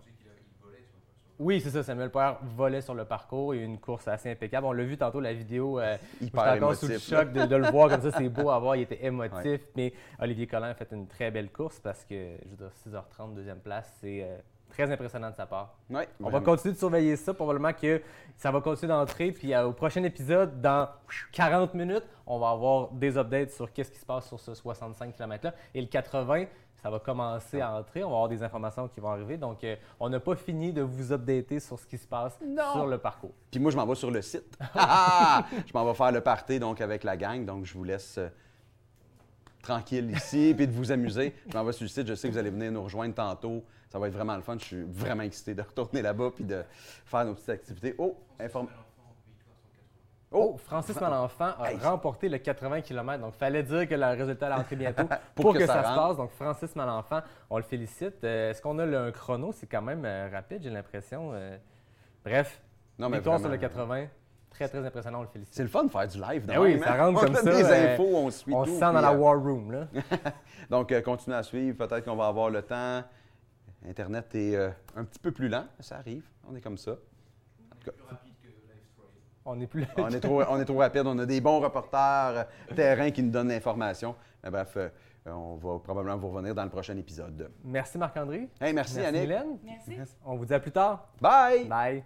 Oui, 1.37 1.59
c'est 1.61 1.69
ça. 1.69 1.83
Samuel 1.83 2.09
Père 2.11 2.37
volait 2.55 2.81
sur 2.81 2.93
le 2.93 3.03
parcours 3.05 3.53
et 3.53 3.57
une 3.59 3.77
course 3.77 4.07
assez 4.07 4.31
impeccable. 4.31 4.65
On 4.67 4.71
l'a 4.71 4.83
vu 4.83 4.97
tantôt, 4.97 5.19
la 5.19 5.33
vidéo. 5.33 5.79
euh, 5.79 5.97
Hyper 6.21 6.53
encore 6.55 6.75
sous 6.75 6.87
le 6.87 6.97
choc 6.97 7.31
de, 7.33 7.45
de 7.45 7.55
le 7.55 7.69
voir 7.71 7.89
comme 7.89 8.01
ça. 8.01 8.11
C'est 8.17 8.29
beau 8.29 8.49
à 8.49 8.59
voir. 8.59 8.75
Il 8.77 8.83
était 8.83 9.03
émotif. 9.05 9.61
Mais 9.75 9.93
Olivier 10.19 10.47
Collin 10.47 10.69
a 10.69 10.73
fait 10.73 10.87
une 10.91 11.07
très 11.07 11.31
belle 11.31 11.49
course 11.51 11.79
parce 11.79 12.05
que, 12.05 12.15
je 12.43 12.49
veux 12.49 12.55
dire, 12.55 12.71
6h30, 12.87 13.33
deuxième 13.33 13.59
place, 13.59 13.93
c'est 13.99 14.23
euh, 14.23 14.37
très 14.69 14.89
impressionnant 14.91 15.29
de 15.29 15.35
sa 15.35 15.45
part. 15.45 15.75
On 16.21 16.29
va 16.29 16.39
continuer 16.41 16.73
de 16.73 16.79
surveiller 16.79 17.15
ça. 17.17 17.33
Probablement 17.33 17.73
que 17.73 18.01
ça 18.37 18.51
va 18.51 18.61
continuer 18.61 18.93
d'entrer. 18.93 19.31
Puis 19.33 19.53
euh, 19.53 19.65
au 19.67 19.73
prochain 19.73 20.03
épisode, 20.03 20.61
dans 20.61 20.87
40 21.33 21.73
minutes, 21.73 22.05
on 22.25 22.39
va 22.39 22.49
avoir 22.51 22.91
des 22.91 23.17
updates 23.17 23.51
sur 23.51 23.71
qu'est-ce 23.73 23.91
qui 23.91 23.99
se 23.99 24.05
passe 24.05 24.27
sur 24.27 24.39
ce 24.39 24.53
65 24.53 25.13
km-là. 25.15 25.53
Et 25.73 25.81
le 25.81 25.87
80, 25.87 26.45
ça 26.85 26.91
va 26.91 26.99
commencer 26.99 27.61
à 27.61 27.73
entrer. 27.73 28.03
On 28.03 28.09
va 28.09 28.15
avoir 28.15 28.29
des 28.29 28.43
informations 28.43 28.87
qui 28.87 28.99
vont 28.99 29.09
arriver. 29.09 29.37
Donc, 29.37 29.63
euh, 29.63 29.75
on 29.99 30.07
n'a 30.07 30.19
pas 30.19 30.35
fini 30.35 30.71
de 30.71 30.83
vous 30.83 31.11
updater 31.11 31.59
sur 31.59 31.79
ce 31.79 31.87
qui 31.87 31.97
se 31.97 32.05
passe 32.05 32.37
sur 32.73 32.85
le 32.85 32.99
parcours. 32.99 33.31
Puis 33.49 33.59
moi, 33.59 33.71
je 33.71 33.75
m'en 33.75 33.87
vais 33.87 33.95
sur 33.95 34.11
le 34.11 34.21
site. 34.21 34.55
Ah! 34.75 35.47
je 35.65 35.73
m'en 35.73 35.83
vais 35.83 35.95
faire 35.95 36.11
le 36.11 36.21
party 36.21 36.59
donc, 36.59 36.81
avec 36.81 37.03
la 37.03 37.17
gang. 37.17 37.43
Donc, 37.43 37.65
je 37.65 37.73
vous 37.73 37.83
laisse 37.83 38.19
euh, 38.19 38.29
tranquille 39.63 40.11
ici 40.11 40.53
puis 40.55 40.67
de 40.67 40.73
vous 40.73 40.91
amuser. 40.91 41.33
Je 41.49 41.57
m'en 41.57 41.63
vais 41.63 41.71
sur 41.71 41.85
le 41.85 41.89
site. 41.89 42.05
Je 42.05 42.13
sais 42.13 42.27
que 42.27 42.33
vous 42.33 42.39
allez 42.39 42.51
venir 42.51 42.71
nous 42.71 42.83
rejoindre 42.83 43.15
tantôt. 43.15 43.63
Ça 43.89 43.97
va 43.97 44.07
être 44.07 44.13
vraiment 44.13 44.35
le 44.35 44.43
fun. 44.43 44.55
Je 44.59 44.65
suis 44.65 44.83
vraiment 44.83 45.23
excité 45.23 45.55
de 45.55 45.63
retourner 45.63 46.03
là-bas 46.03 46.33
puis 46.35 46.43
de 46.43 46.61
faire 47.07 47.25
nos 47.25 47.33
petites 47.33 47.49
activités. 47.49 47.95
Oh, 47.97 48.15
informe. 48.39 48.67
Oh, 50.35 50.57
Francis 50.57 50.99
Malenfant 50.99 51.53
a 51.59 51.71
Hey. 51.71 51.77
remporté 51.77 52.27
le 52.29 52.37
80 52.37 52.81
km. 52.81 53.21
Donc, 53.21 53.33
il 53.35 53.37
fallait 53.39 53.63
dire 53.63 53.87
que 53.87 53.95
le 53.95 54.05
résultat 54.05 54.47
allait 54.47 54.61
entrer 54.61 54.75
bientôt 54.75 55.03
pour, 55.35 55.45
Pour 55.45 55.53
que, 55.53 55.59
que 55.59 55.65
ça, 55.65 55.75
ça 55.75 55.83
se 55.83 55.87
rentre. 55.87 56.07
passe. 56.09 56.17
Donc, 56.17 56.31
Francis 56.31 56.75
Malenfant, 56.75 57.21
on 57.49 57.57
le 57.57 57.63
félicite. 57.63 58.23
Euh, 58.23 58.51
Est-ce 58.51 58.61
qu'on 58.61 58.77
a 58.79 58.85
le, 58.85 58.97
un 58.97 59.11
chrono? 59.11 59.51
C'est 59.53 59.67
quand 59.67 59.81
même 59.81 60.03
euh, 60.05 60.29
rapide, 60.31 60.61
j'ai 60.63 60.69
l'impression. 60.69 61.31
Euh, 61.33 61.57
bref, 62.23 62.61
Non, 62.99 63.09
mais 63.09 63.17
victoire 63.17 63.39
sur 63.39 63.49
le 63.49 63.57
80. 63.57 64.07
Très, 64.49 64.69
très 64.69 64.85
impressionnant, 64.85 65.19
on 65.19 65.23
le 65.23 65.27
félicite. 65.27 65.53
C'est 65.53 65.63
le 65.63 65.69
fun 65.69 65.83
de 65.83 65.89
faire 65.91 66.07
du 66.07 66.17
live. 66.19 66.45
Ben 66.45 66.57
oui, 66.59 66.79
ça 66.79 66.95
rentre 66.95 67.21
on 67.21 67.25
comme 67.25 67.35
ça, 67.35 67.43
des 67.43 67.63
infos, 67.65 68.07
on 68.15 68.31
suit 68.31 68.53
On 68.53 68.63
tout. 68.63 68.69
se 68.71 68.75
sent 68.79 68.79
dans 68.93 69.01
la 69.01 69.11
war 69.13 69.37
room. 69.37 69.71
Là. 69.71 69.87
Donc, 70.69 70.91
euh, 70.93 71.01
continuez 71.01 71.35
à 71.37 71.43
suivre. 71.43 71.77
Peut-être 71.77 72.05
qu'on 72.05 72.15
va 72.15 72.27
avoir 72.27 72.49
le 72.49 72.61
temps. 72.61 73.03
Internet 73.87 74.33
est 74.33 74.55
euh, 74.55 74.69
un 74.95 75.03
petit 75.03 75.19
peu 75.19 75.31
plus 75.31 75.49
lent. 75.49 75.65
Ça 75.81 75.97
arrive. 75.97 76.23
On 76.49 76.55
est 76.55 76.61
comme 76.61 76.77
ça. 76.77 76.93
On 79.45 79.55
n'est 79.55 79.67
plus 79.67 79.85
On 79.97 80.09
est, 80.09 80.19
trop, 80.19 80.41
on 80.43 80.59
est 80.59 80.65
trop 80.65 80.77
rapide. 80.77 81.03
On 81.05 81.19
a 81.19 81.25
des 81.25 81.39
bons 81.39 81.59
reporters 81.59 82.47
euh, 82.71 82.75
terrain 82.75 83.11
qui 83.11 83.21
nous 83.21 83.29
donnent 83.29 83.49
l'information. 83.49 84.15
Mais 84.43 84.49
bref, 84.49 84.73
euh, 84.75 84.89
on 85.27 85.55
va 85.55 85.79
probablement 85.79 86.17
vous 86.17 86.29
revenir 86.29 86.55
dans 86.55 86.63
le 86.63 86.69
prochain 86.69 86.97
épisode. 86.97 87.51
Merci 87.63 87.97
Marc-André. 87.97 88.49
Hey, 88.59 88.73
merci, 88.73 88.95
Merci 88.95 88.99
Yannick. 89.01 89.21
Mylène. 89.21 89.57
Merci. 89.63 90.11
On 90.25 90.35
vous 90.35 90.45
dit 90.45 90.53
à 90.53 90.59
plus 90.59 90.71
tard. 90.71 91.07
Bye! 91.21 91.65
Bye. 91.65 92.03